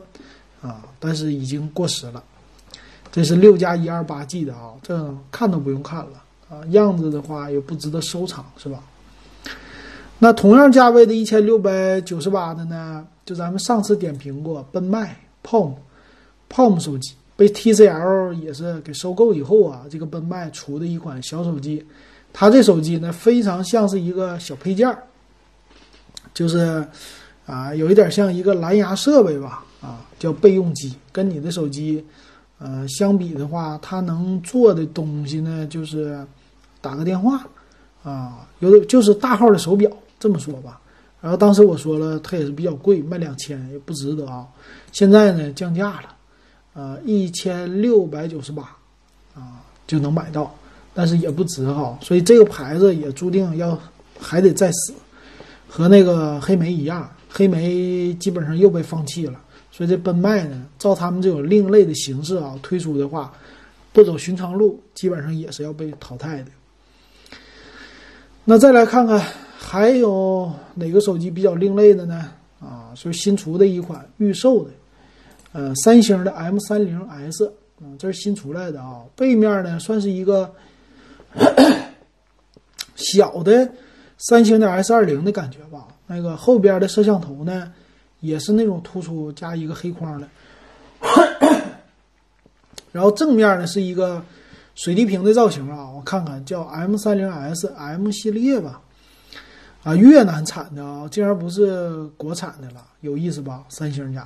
[0.61, 2.23] 啊，但是已经过时了。
[3.11, 6.21] 这是六加一二八 G 的啊，这看都不用看了。
[6.49, 8.83] 啊，样子的话也不值得收藏，是吧？
[10.19, 13.07] 那同样价位的一千六百九十八的呢？
[13.25, 21.81] 就咱们上次点评过，奔迈 Palm，Palm 手机被 TCL 也是给收购以后啊，这个奔迈出的一款小手机，
[22.33, 25.01] 它这手机呢非常像是一个小配件儿，
[26.33, 26.85] 就是
[27.45, 32.03] 啊，有一点像一个蓝牙设备吧，啊，叫备用机，跟你的手机
[32.57, 36.21] 呃相比的话，它能做的东西呢就是。
[36.81, 37.45] 打个电话，
[38.05, 40.79] 啊，有的就是大号的手表，这么说吧。
[41.19, 44.47] 然后当时我说了，它也是比较贵，卖两千也不值得啊。
[44.93, 46.15] 现在呢降价了，
[46.79, 48.63] 呃，一千六百九十八，
[49.35, 50.55] 啊就能买到，
[50.93, 51.99] 但是也不值哈。
[52.01, 53.77] 所以这个牌子也注定要
[54.17, 54.93] 还得再死，
[55.67, 59.37] 和那个黑莓一样，黑莓基本上又被放弃了。
[59.73, 63.33] 所以这奔迈呢，照他们这种另类的形式啊推出的话，
[63.91, 66.51] 不走寻常路，基本上也是要被淘汰的。
[68.45, 69.21] 那再来看看
[69.57, 72.31] 还有哪个手机比较另类的呢？
[72.61, 74.71] 啊，是新出的一款预售的，
[75.51, 79.03] 呃，三星的 M 三零 S，嗯，这是新出来的啊。
[79.15, 80.53] 背面呢算是一个
[82.95, 83.71] 小的
[84.17, 85.87] 三星的 S 二零的感觉吧。
[86.07, 87.71] 那个后边的摄像头呢，
[88.19, 90.27] 也是那种突出加一个黑框的，
[92.91, 94.23] 然后正面呢是一个。
[94.75, 98.79] 水滴屏的造型啊，我看看叫 M 三零 S M 系列吧，
[99.83, 103.65] 啊，越南产的啊，竟然不是国产的了，有意思吧？
[103.67, 104.25] 三星家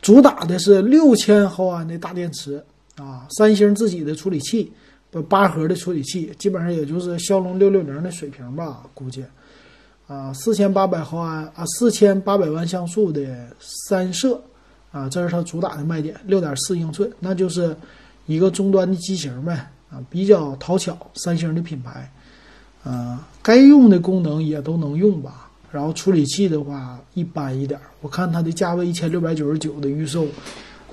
[0.00, 2.64] 主打的是六千毫安的大电池
[2.96, 4.72] 啊，三星自己的处理器，
[5.10, 9.24] 不八核的处理器，基本上也就是骁龙六六零的水平吧，估计
[10.06, 14.40] 啊，四千八百毫安啊，四千八百万像素的三摄
[14.90, 17.76] 啊，这是它主打的卖点，六点四英寸，那就是。
[18.26, 22.12] 一个终端的机型呗，啊，比较讨巧，三星的品牌，
[22.84, 25.47] 啊，该用的功能也都能用吧。
[25.70, 30.26] 然后处理器的话一般一点，我看它的价位一千六百九十九的预售，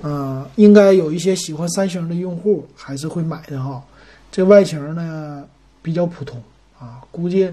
[0.02, 3.82] 呃，应该有一些喜欢三星的用户还是会买的哈。
[4.30, 5.44] 这外形呢
[5.80, 6.42] 比较普通
[6.78, 7.50] 啊，估计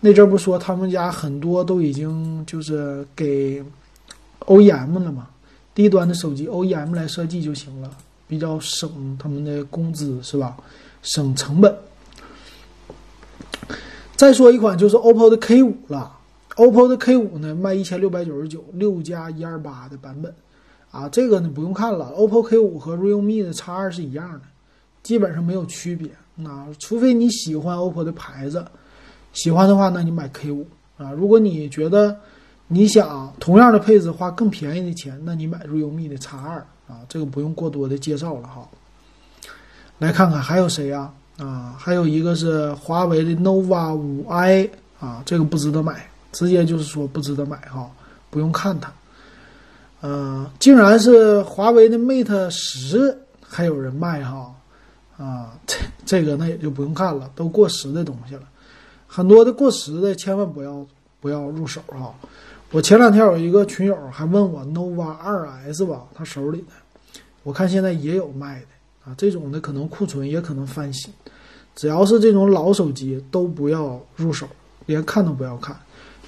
[0.00, 3.64] 那阵不说他们家很多都已经就是给
[4.40, 5.28] OEM 了嘛，
[5.74, 7.90] 低端的手机 OEM 来设计就行了，
[8.26, 10.56] 比较省他们的工资是吧？
[11.02, 11.74] 省成本。
[14.16, 16.18] 再说一款就是 OPPO 的 K 五了
[16.56, 20.34] ，OPPO 的 K 五呢卖一千六百九十九，六加一二八的版本，
[20.90, 24.42] 啊，这个呢不用看了，OPPO K 五和 Realme 的 X 二是一样的，
[25.02, 26.10] 基本上没有区别。
[26.34, 28.64] 那除非你喜欢 OPPO 的牌子，
[29.32, 31.12] 喜欢的话，那你买 K 五啊。
[31.12, 32.16] 如果你觉得
[32.68, 38.68] 你想同样的配置花更便宜的钱，那你买 Realme 的 X 二啊，这个不用过多的介绍了哈。
[39.98, 41.12] 来看看还有谁呀？
[41.38, 47.90] 啊，还有一个是华为的 nova 五 i 啊，这个不值得买，直接就是说不值得买哈，
[48.30, 48.92] 不用看它。
[50.00, 54.54] 呃，竟然是华为的 mate 十还有人卖哈，
[55.18, 58.42] 啊，这这个那也就不用看了，都过时的东西了，
[59.06, 60.86] 很多的过时的千万不要
[61.20, 62.14] 不要入手哈。
[62.70, 68.66] 我前两天有一个群友还问我 nova 二 s 吧，他手里的，我看现在也有卖的。
[69.02, 71.10] 啊，这种的可能库存也可能翻新，
[71.74, 74.46] 只要是这种老手机都不要入手，
[74.84, 75.74] 连看都不要看，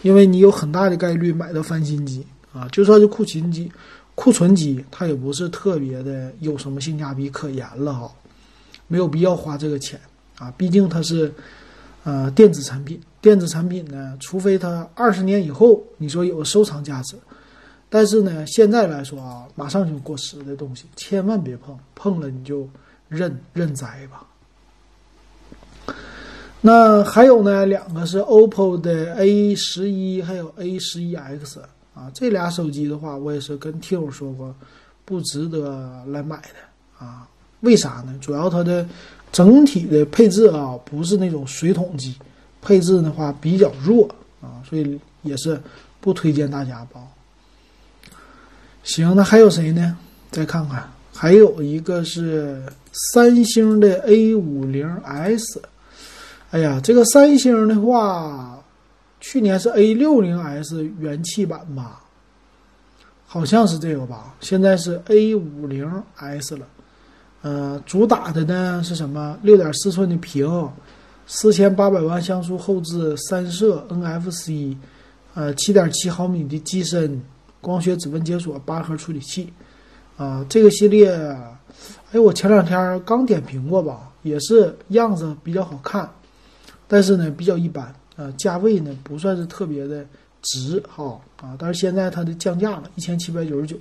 [0.03, 2.69] 因为你有很大的概率买到翻新机啊。
[2.69, 3.71] 就算是库存机，
[4.15, 8.13] 库存机它也不是特别的有什么性价比可言了哈，
[8.89, 9.99] 没有必要花这个钱
[10.39, 10.53] 啊。
[10.57, 11.33] 毕竟它是
[12.05, 17.17] 呃电子产品，电子产品呢，除非它二十年以后你说有收藏价值。
[17.89, 22.69] 但是呢，现在来说啊，马上就过时的东西，千万别碰，碰了你就
[23.09, 24.27] 认认栽吧。
[26.65, 31.61] 那还有呢，两个是 OPPO 的 A 十一，还有 A 十一 X
[31.93, 34.55] 啊，这俩手机的话，我也是跟听友说过，
[35.05, 37.29] 不值得来买的啊。
[37.63, 38.17] 为啥呢？
[38.21, 38.87] 主要它的
[39.33, 42.15] 整体的配置啊，不是那种水桶机，
[42.61, 44.09] 配置的话比较弱
[44.41, 45.61] 啊，所以也是
[46.01, 47.05] 不推荐大家包。
[48.85, 49.97] 行，那还有谁呢？
[50.31, 55.61] 再看看，还有一个是三星的 A 五零 S。
[56.53, 58.63] 哎呀，这个三星的话，
[59.21, 62.03] 去年是 A 六零 S 元气版吧？
[63.27, 64.35] 好像是这个吧？
[64.41, 66.67] 现在是 A 五零 S 了。
[67.41, 69.39] 呃，主打的呢是什么？
[69.41, 70.71] 六点四寸的屏，
[71.27, 74.77] 四千八百万像素后置三摄 NFC，
[75.33, 77.19] 呃，七点七毫米的机身。
[77.63, 79.51] 光学指纹解锁八核处理器，
[80.19, 81.11] 啊，这个系列，
[82.11, 86.11] 哎，我前两天刚点评过吧，也是样子比较好看，
[86.93, 90.05] 但是呢比较一般，啊，价位呢不算是特别的
[90.43, 93.79] 值哈，啊，但是现在它的降价了，一千七百九十九，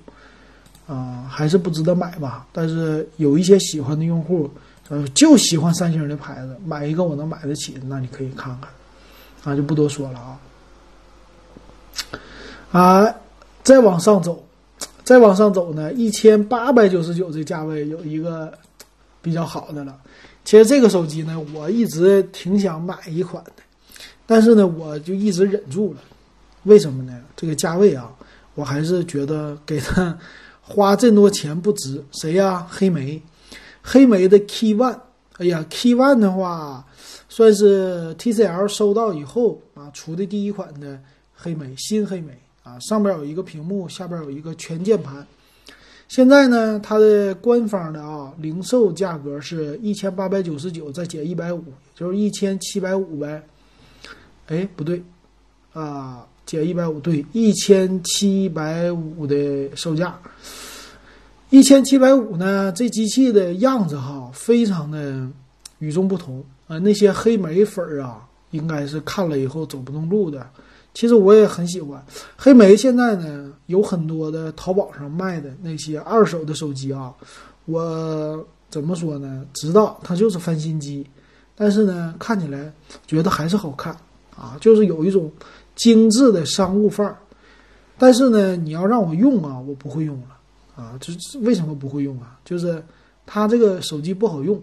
[0.87, 2.47] 啊，还是不值得买吧。
[2.53, 4.49] 但是有一些喜欢的用户，
[4.87, 8.71] 呃，就喜欢三星的牌子，买一个我能买得起，那你可以看看，
[9.43, 10.19] 啊，就不多说了
[12.71, 13.15] 啊，啊。
[13.63, 14.43] 再往上走，
[15.03, 18.51] 再往上走呢，一千八百九十九这价位有一个
[19.21, 19.95] 比较好的了。
[20.43, 23.63] 其实这个手机呢，我一直挺想买一款的，
[24.25, 25.99] 但是呢，我就一直忍住了。
[26.63, 27.21] 为什么呢？
[27.35, 28.11] 这个价位啊，
[28.55, 30.17] 我还是觉得给他
[30.61, 32.03] 花这么多钱不值。
[32.11, 32.67] 谁呀？
[32.69, 33.21] 黑莓，
[33.81, 34.99] 黑莓的 Key One。
[35.37, 36.85] 哎呀，Key One 的话，
[37.29, 40.99] 算是 TCL 收到以后啊出的第一款的
[41.35, 42.37] 黑莓，新黑莓。
[42.63, 45.25] 啊，上边有一个屏幕，下边有一个全键盘。
[46.11, 51.63] 现在呢，它的官方的啊零售价格是一千八百九十九，再减一百五，
[51.95, 53.41] 就是一千七百五呗。
[54.47, 55.01] 哎，不对，
[55.71, 60.19] 啊，减一百五，对，一千七百五的售价。
[61.49, 65.25] 一千七百五呢，这机器的样子哈，非常的
[65.79, 66.77] 与众不同啊。
[66.77, 70.45] 那些黑莓粉儿啊，应该是看了以后走不动路的。
[70.93, 72.03] 其实我也很喜欢
[72.37, 72.75] 黑莓。
[72.75, 77.13] 现在呢，有很多的淘宝上卖的那些二手的手机啊，
[77.65, 79.45] 我怎么说呢？
[79.53, 81.05] 知道它就是翻新机，
[81.55, 82.71] 但是呢，看起来
[83.07, 83.95] 觉得还是好看
[84.35, 85.31] 啊，就是有一种
[85.75, 87.17] 精致的商务范儿。
[87.97, 90.27] 但是呢，你要让我用啊，我不会用了
[90.75, 90.97] 啊。
[90.99, 92.39] 就是为什么不会用啊？
[92.43, 92.83] 就是
[93.25, 94.61] 它这个手机不好用。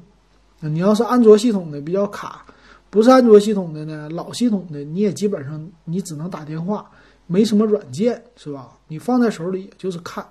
[0.61, 2.45] 你要是安卓系统的比较卡。
[2.91, 6.91] 不是安卓系统的呢，老系统的你也基本上你只能打电话，
[7.27, 8.71] 没什么软件，是吧？
[8.89, 10.27] 你放在手里也就是看。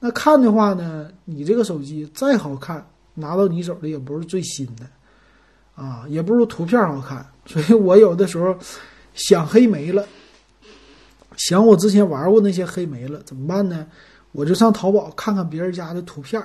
[0.00, 2.84] 那看的话呢，你这个手机再好看，
[3.14, 4.84] 拿到你手里也不是最新的，
[5.74, 7.24] 啊，也不如图片好看。
[7.46, 8.56] 所以我有的时候
[9.14, 10.04] 想黑莓了，
[11.36, 13.86] 想我之前玩过那些黑莓了，怎么办呢？
[14.32, 16.42] 我就上淘宝看看别人家的图片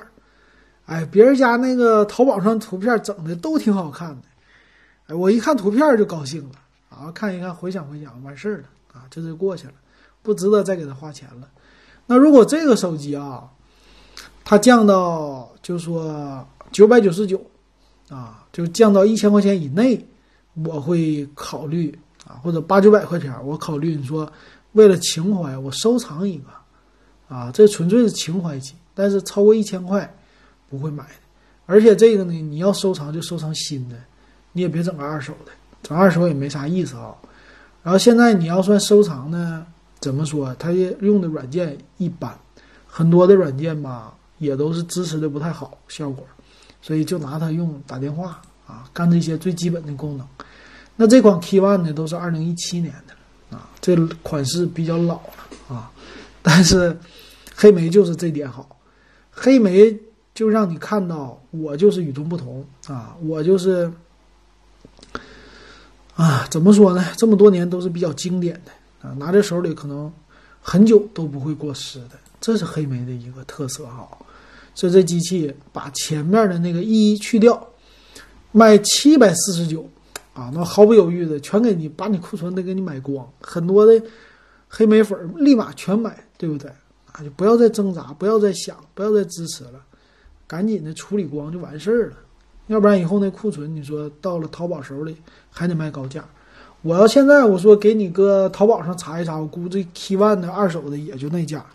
[0.86, 4.22] 哎，别人家那个淘宝上图片整的都挺好看的，
[5.16, 6.50] 我一看图片就高兴了
[6.88, 9.74] 啊，看一看回想回想，完事儿了啊，这就过去了，
[10.22, 11.48] 不值得再给他花钱了。
[12.06, 13.50] 那如果这个手机啊，
[14.44, 17.40] 它降到就说九百九十九
[18.08, 20.06] 啊，就降到一千块钱以内，
[20.64, 21.96] 我会考虑
[22.26, 24.30] 啊，或者八九百块钱，我考虑你说
[24.72, 30.16] 为了情怀，我收藏一个啊，这纯粹是情怀机，但是超过一千块。
[30.68, 31.10] 不会买的，
[31.66, 33.96] 而且这个呢，你要收藏就收藏新的，
[34.52, 37.14] 你也别整个二手的，整二手也没啥意思啊。
[37.82, 39.66] 然后现在你要算收藏呢，
[40.00, 40.54] 怎么说？
[40.58, 42.36] 它用的软件一般，
[42.86, 46.26] 很多的软件吧也都是支持的不太好效果，
[46.82, 50.26] 所以就拿它用打电话啊，干这些最基本的功能。
[50.96, 55.90] 那这款 K One 呢，都是二零一七年的啊，这款式比较老了啊，
[56.42, 56.96] 但是
[57.54, 58.76] 黑莓就是这点好，
[59.30, 59.98] 黑莓。
[60.32, 63.14] 就让你看到我就是与众不同啊！
[63.20, 63.92] 我就是
[66.20, 67.02] 啊，怎么说呢？
[67.16, 70.12] 这么多年都是比较经典的啊，拿在手里可能
[70.60, 74.06] 很久都不会过时的，这是黑莓的一个特色哈。
[74.74, 77.66] 所以这机器把前面的那个一一去掉，
[78.52, 79.88] 卖七百四十九
[80.34, 84.02] 啊，那毫不犹豫的全给你把你库存都给你买光，很多的
[84.68, 86.70] 黑莓粉立马全买，对不对？
[87.12, 89.80] 啊，就不要再挣扎，不要再想，不要再支持了。
[90.46, 92.16] 赶紧的处理光就完事儿了，
[92.70, 95.16] 要不然以后那库存，你说到了淘宝手里
[95.50, 96.24] 还得卖高价。
[96.82, 101.66] 我要现在我说给你搁淘宝上查一查，我估计 K One 的二手的也就那价。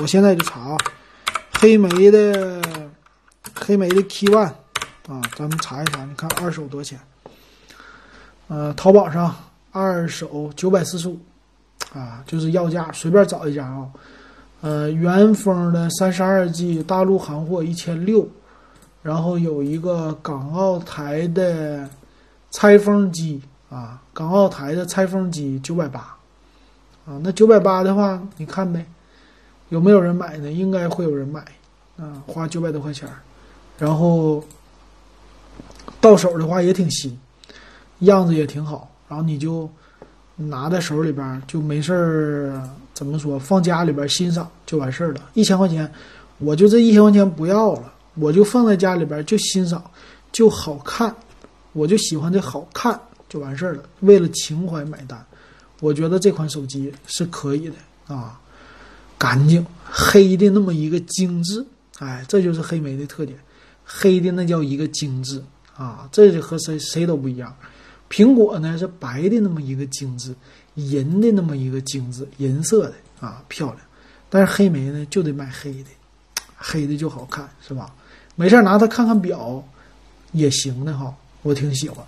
[0.00, 0.78] 我现在就查啊，
[1.58, 2.62] 黑莓的
[3.56, 4.52] 黑莓的 K One
[5.08, 7.00] 啊，咱们查一查，你看二手多少钱？
[8.46, 9.34] 呃，淘宝上
[9.72, 11.18] 二手九百四十五
[11.92, 13.90] 啊，就是要价，随便找一家啊。
[14.60, 18.28] 呃，原封的三十二 G 大陆行货一千六，
[19.04, 21.86] 然后有一个港澳台的
[22.50, 26.00] 拆封机啊，港澳台的拆封机九百八，
[27.04, 28.82] 啊，那九百八的话，你看呗，
[29.68, 30.50] 有没有人买呢？
[30.50, 31.44] 应该会有人买，
[31.98, 33.06] 啊，花九百多块钱，
[33.78, 34.42] 然后
[36.00, 37.14] 到手的话也挺新，
[37.98, 39.68] 样子也挺好，然后你就
[40.34, 42.68] 拿在手里边就没事儿。
[42.94, 43.38] 怎么说？
[43.38, 45.20] 放家里边欣赏就完事儿了。
[45.34, 45.92] 一千块钱，
[46.38, 49.82] 我就这一千块钱不要了，我就放在家里边就欣赏，
[50.32, 51.14] 就好看，
[51.72, 53.82] 我就喜欢这好看就完事儿了。
[54.00, 55.24] 为了情怀买单，
[55.80, 58.40] 我觉得这款手机是可以的啊，
[59.18, 61.64] 干净黑的那么一个精致，
[61.98, 63.38] 哎，这就是黑莓的特点，
[63.84, 65.42] 黑的那叫一个精致
[65.76, 67.54] 啊，这就和谁谁都不一样。
[68.08, 70.34] 苹果呢是白的那么一个精致。
[70.76, 73.78] 银的那么一个精致，银色的啊漂亮，
[74.28, 75.90] 但是黑莓呢就得买黑的，
[76.56, 77.94] 黑的就好看是吧？
[78.34, 79.62] 没事拿它看看表
[80.32, 82.04] 也行的哈，我挺喜欢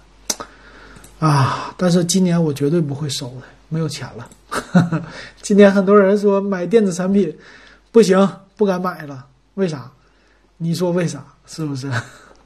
[1.18, 1.74] 啊。
[1.76, 4.28] 但是今年我绝对不会收的，没有钱了。
[5.40, 7.36] 今年很多人说买电子产品
[7.92, 9.90] 不行，不敢买了，为啥？
[10.56, 11.24] 你说为啥？
[11.46, 11.90] 是不是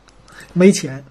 [0.52, 1.02] 没钱？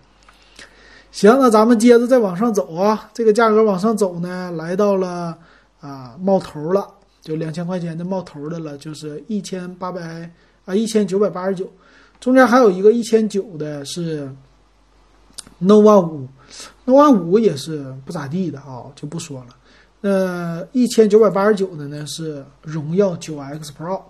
[1.12, 5.36] 行，那咱们接着再往上走啊，这个价格往上走呢，来到了
[5.80, 6.88] 啊冒头了，
[7.22, 10.30] 就两千块钱的冒头的了，就是一千八百
[10.66, 11.72] 啊一千九百八十九，
[12.20, 14.30] 中间还有一个一千九的是
[15.62, 16.28] nova 五
[16.86, 19.56] ，nova 五也是不咋地的啊，就不说了。
[20.02, 24.02] 那一千九百八十九的呢是荣耀九 X Pro，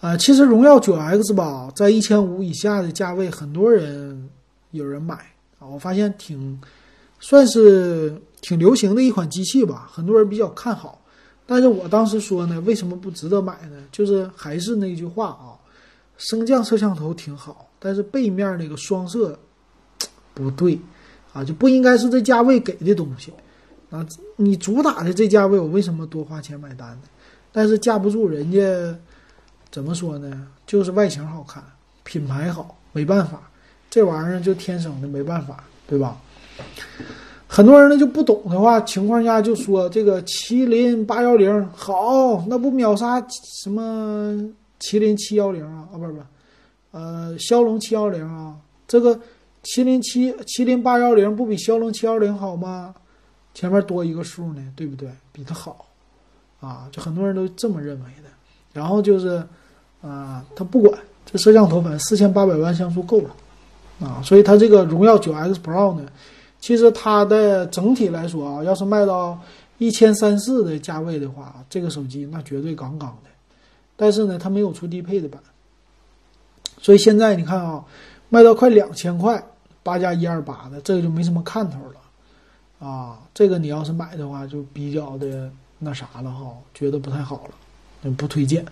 [0.00, 4.28] 啊，其实荣耀九 X 吧，在一千五以下的价位，很多人
[4.72, 5.14] 有人买
[5.58, 5.66] 啊。
[5.66, 6.60] 我发现挺
[7.20, 11.00] 算是挺流行的一款机器吧，很多人比较看好。
[11.46, 13.82] 但是我当时说呢，为什么不值得买呢？
[13.90, 15.56] 就是还是那句话啊，
[16.16, 19.38] 升降摄像头挺好，但是背面那个双摄
[20.34, 20.78] 不对
[21.32, 23.32] 啊，就不应该是这价位给的东西
[23.90, 24.06] 啊。
[24.36, 27.02] 你主打的这价位，我为什么多花钱买单呢？
[27.52, 28.58] 但是架不住人家
[29.70, 30.46] 怎么说呢？
[30.66, 31.62] 就是外形好看，
[32.02, 33.42] 品牌好，没办法。
[33.90, 36.16] 这玩意儿就天生的，没办法，对吧？
[37.46, 43.24] 很多人呢就不懂的话情况下就说这个麒麟八幺零好，那不秒杀
[43.62, 44.36] 什么
[44.84, 45.88] 麒麟七幺零啊？
[45.90, 46.24] 啊，不是不是，
[46.90, 48.54] 呃，骁龙七幺零啊，
[48.86, 49.18] 这个
[49.62, 52.94] 麒麟七麒麟八幺零不比骁龙七幺零好吗？
[53.54, 55.08] 前面多一个数呢，对不对？
[55.32, 55.86] 比它好
[56.60, 58.28] 啊，就很多人都这么认为的。
[58.72, 59.42] 然后就是
[60.02, 63.30] 啊，他不管这摄像头，反正四千八百万像素够了。
[64.00, 66.04] 啊，所以它这个荣耀九 X Pro 呢，
[66.60, 69.38] 其实它的整体来说啊，要是卖到
[69.78, 73.30] 一千三四的价位的话，这个手机那绝对杠杠的。
[73.96, 75.40] 但是呢，它没有出低配的版，
[76.80, 77.84] 所以现在你看啊，
[78.28, 79.42] 卖到快两千块，
[79.82, 83.20] 八加一二八的，这个就没什么看头了啊。
[83.32, 88.64] 这个你要是买的话，就比较的那啥了哈，觉得不太好了，不推荐。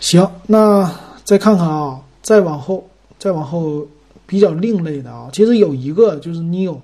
[0.00, 0.92] 行，那
[1.24, 2.86] 再看看啊，再往后，
[3.18, 3.86] 再往后
[4.26, 6.78] 比较另类的啊，其实有一个就是 neo，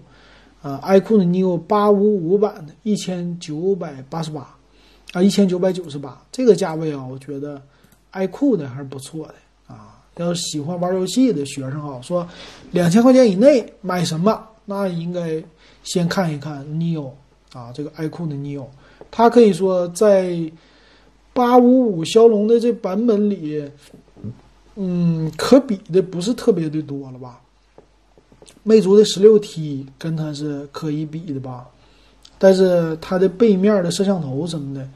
[0.62, 4.54] 呃，iQOO 的 neo 八五五版的，一千九百八十八。
[5.12, 7.60] 啊，一千九百九十八这个价位啊，我觉得
[8.10, 9.34] 爱酷的还是不错的
[9.66, 9.94] 啊。
[10.16, 12.28] 要是喜欢玩游戏的学生啊，说
[12.72, 14.46] 两千块钱以内买什么？
[14.66, 15.42] 那应该
[15.82, 17.10] 先看一看 neo
[17.52, 18.66] 啊，这个爱酷的 neo，
[19.10, 20.38] 它可以说在
[21.32, 23.64] 八五五骁龙的这版本里，
[24.74, 27.40] 嗯，可比的不是特别的多了吧？
[28.62, 31.66] 魅族的十六 T 跟它是可以比的吧？
[32.38, 34.88] 但是它的背面的摄像头什么的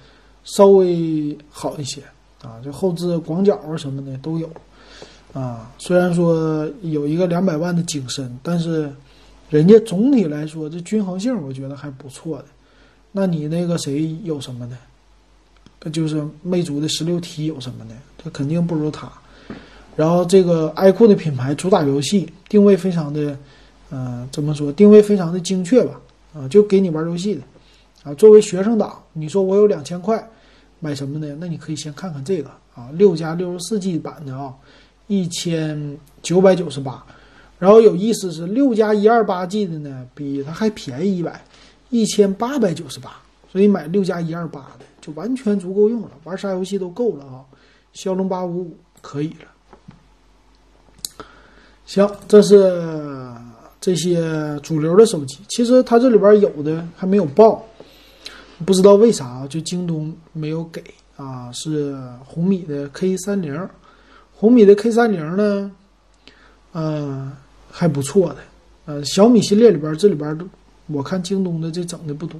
[0.44, 2.00] 稍微好一些
[2.42, 4.48] 啊，就后置广角啊什么的都有
[5.32, 5.70] 啊。
[5.78, 8.92] 虽然说有一个两百万的景深，但是
[9.50, 12.44] 人家总体来说这均衡性我觉得还不错的。
[13.10, 14.78] 那你那个谁有什么呢？
[15.92, 17.94] 就是魅族的十六 T 有什么呢？
[18.16, 19.10] 它肯定不如它。
[19.96, 23.36] 然后这个爱酷的品牌主打游戏，定位非常的，
[23.90, 24.72] 嗯，怎么说？
[24.72, 26.00] 定位非常的精确吧。
[26.34, 27.42] 啊，就给你玩游戏的，
[28.04, 30.26] 啊，作为学生党，你说我有两千块，
[30.80, 31.36] 买什么呢？
[31.38, 34.54] 那你可以先看看这个啊，六加六十四 G 版的啊，
[35.08, 37.04] 一千九百九十八。
[37.58, 41.44] 然后有意思是六加一二八 G 的呢，比它还便宜一百，
[41.90, 43.14] 一千八百九十八。
[43.50, 47.44] 所以买六加一二八的就完全足够用了，玩啥游戏都够了啊。
[47.92, 51.24] 骁龙八五五可以了。
[51.84, 52.80] 行，这是。
[53.82, 54.22] 这些
[54.62, 57.64] 主流的手机，其实它这里边有的还没有报，
[58.64, 60.80] 不知道为啥就京东没有给
[61.16, 61.50] 啊？
[61.50, 63.68] 是红米的 K 三零，
[64.32, 65.72] 红米的 K 三零呢，
[66.70, 67.32] 呃，
[67.68, 68.36] 还不错的。
[68.86, 70.38] 呃，小米系列里边这里边，
[70.86, 72.38] 我看京东的这整的不多。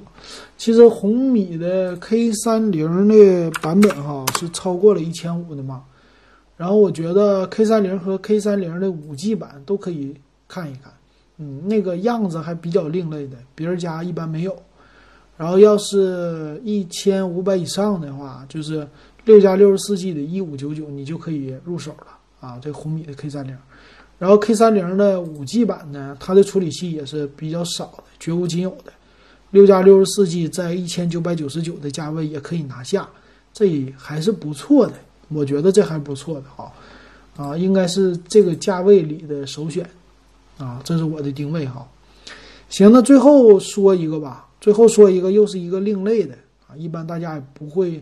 [0.57, 5.83] 其实红米的 K 三零的版本哈是超过了一千五的嘛，
[6.55, 10.15] 然后我觉得 K 三零和 K 三零的五 G 版都可以
[10.47, 10.92] 看一看。
[11.37, 14.55] 嗯，那个样子还比较另类的，别人家一般没有。
[15.35, 18.87] 然后要是一千五百以上的话，就是
[19.25, 22.07] 六加六十四 G 的一五九九，你就可以入手了
[22.39, 22.59] 啊。
[22.61, 23.57] 这红米的 K 三零，
[24.19, 28.93] 然后 K 三零的五 G 版呢，它的处理器也是比较少的，绝无仅有的。
[29.49, 33.09] 六加六十四 G 在一千九百九十九的价位也可以拿下，
[33.51, 34.93] 这还是不错的。
[35.29, 36.71] 我觉得这还不错的哈，
[37.35, 39.89] 啊，应该是这个价位里的首选。
[40.63, 41.85] 啊，这是我的定位哈。
[42.69, 46.33] 行，那最后说一个吧，最后说一个，又是一个另类的
[46.67, 48.01] 啊，一般大家也不会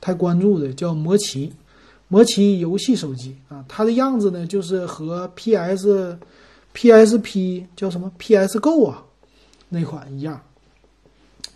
[0.00, 1.52] 太关注的，叫魔奇，
[2.08, 6.18] 魔奇游戏手机啊，它的样子呢，就是和 PS、
[6.74, 9.02] PSP 叫什么 PS Go 啊
[9.70, 10.40] 那款一样，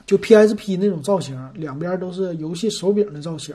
[0.07, 3.54] 就 PSP 那种造型，两边都是游戏手柄的造型。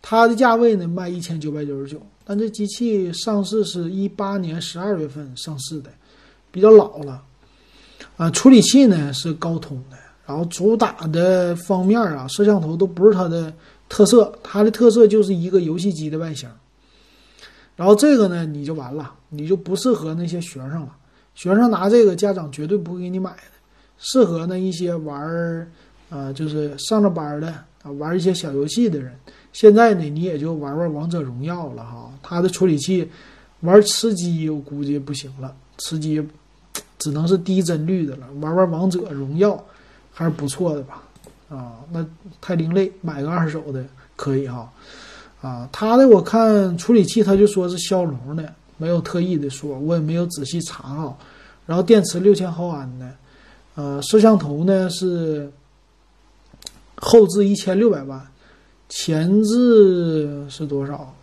[0.00, 5.90] 它的价位呢，卖一千九百九十九，但这机器上市是一八年十二月份上市的。
[6.50, 7.22] 比较老了，
[8.16, 9.96] 啊，处理器呢是高通的，
[10.26, 13.52] 然后主打的方面啊，摄像头都不是它的
[13.88, 16.48] 特色，它的特色就是一个游戏机的外形。
[17.76, 20.96] 然后这个呢，你就完了，你就不适合那些学生了。
[21.34, 23.42] 学生拿这个，家长绝对不会给你买的。
[23.98, 25.66] 适合那一些玩儿，
[26.10, 27.48] 呃，就是上着班的
[27.82, 29.16] 啊，玩一些小游戏的人。
[29.52, 32.12] 现在呢，你也就玩玩王者荣耀了哈。
[32.22, 33.08] 它的处理器
[33.60, 36.22] 玩吃鸡，我估计不行了，吃鸡。
[37.00, 39.60] 只能是低帧率的了，玩玩王者荣耀
[40.12, 41.02] 还是不错的吧？
[41.48, 42.06] 啊，那
[42.40, 43.84] 太另类，买个二手的
[44.14, 44.70] 可以哈。
[45.40, 51.16] 啊，它的我看处理器，他就说是骁龙的，没有特意的说，我也没有仔细查啊。
[51.66, 53.10] 然后电池六千毫安的，
[53.74, 55.50] 呃，摄像头呢是
[56.96, 58.24] 后置一千六百万，
[58.90, 61.14] 前置是多少？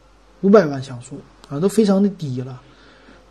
[0.42, 1.20] 五百万像素
[1.50, 2.62] 啊，都非常的低了。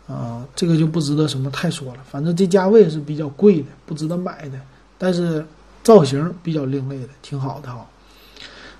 [0.07, 4.57] 啊，这个就不值得什么太说了，反正这价位是比较贵的，不值得买的。
[4.97, 5.45] 但是
[5.83, 7.85] 造型比较另类的，挺好的哈。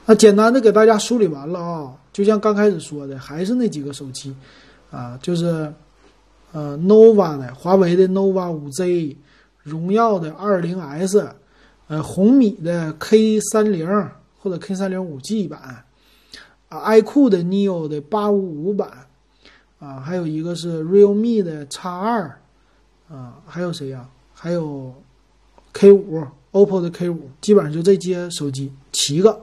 [0.05, 4.33] 那简单的给大家梳理完了啊，就像刚开始说的，还是那几个手机
[4.89, 5.73] 啊，就是
[6.53, 9.17] 呃，nova 的，华为的 nova 五 Z，
[9.63, 11.29] 荣耀的二零 S，
[11.87, 13.85] 呃，红米的 K 三零
[14.39, 15.83] 或者 K 三零五 G 版，
[16.69, 19.06] 啊，爱酷的 neo 的八五五版。
[19.79, 22.39] 啊还有一个是 realme 的 x 二
[23.09, 24.07] 啊还有谁呀？
[24.33, 24.93] 还有
[25.73, 29.39] k 五 oppo 的 k 五基本上就这些手机七个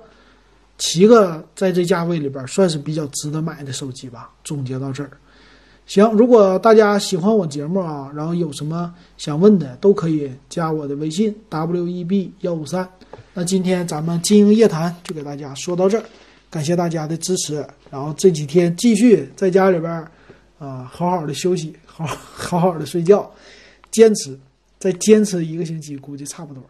[0.78, 5.11] 七个在这价位里边算是比较值得买的手机吧总结到这儿。
[5.87, 12.89] 行如果大家喜欢我节目啊然后有什么想问的都可以加我的微信 web 幺五三。
[13.35, 16.05] 那今天咱们经营夜谈就给大家说到这儿
[16.51, 20.05] 感谢大家的支持然后这几天继续在家里边
[20.64, 23.30] 啊好好的休息好好好的睡觉
[23.90, 24.38] 坚持
[24.78, 26.62] 再坚持一个星期估计差不多。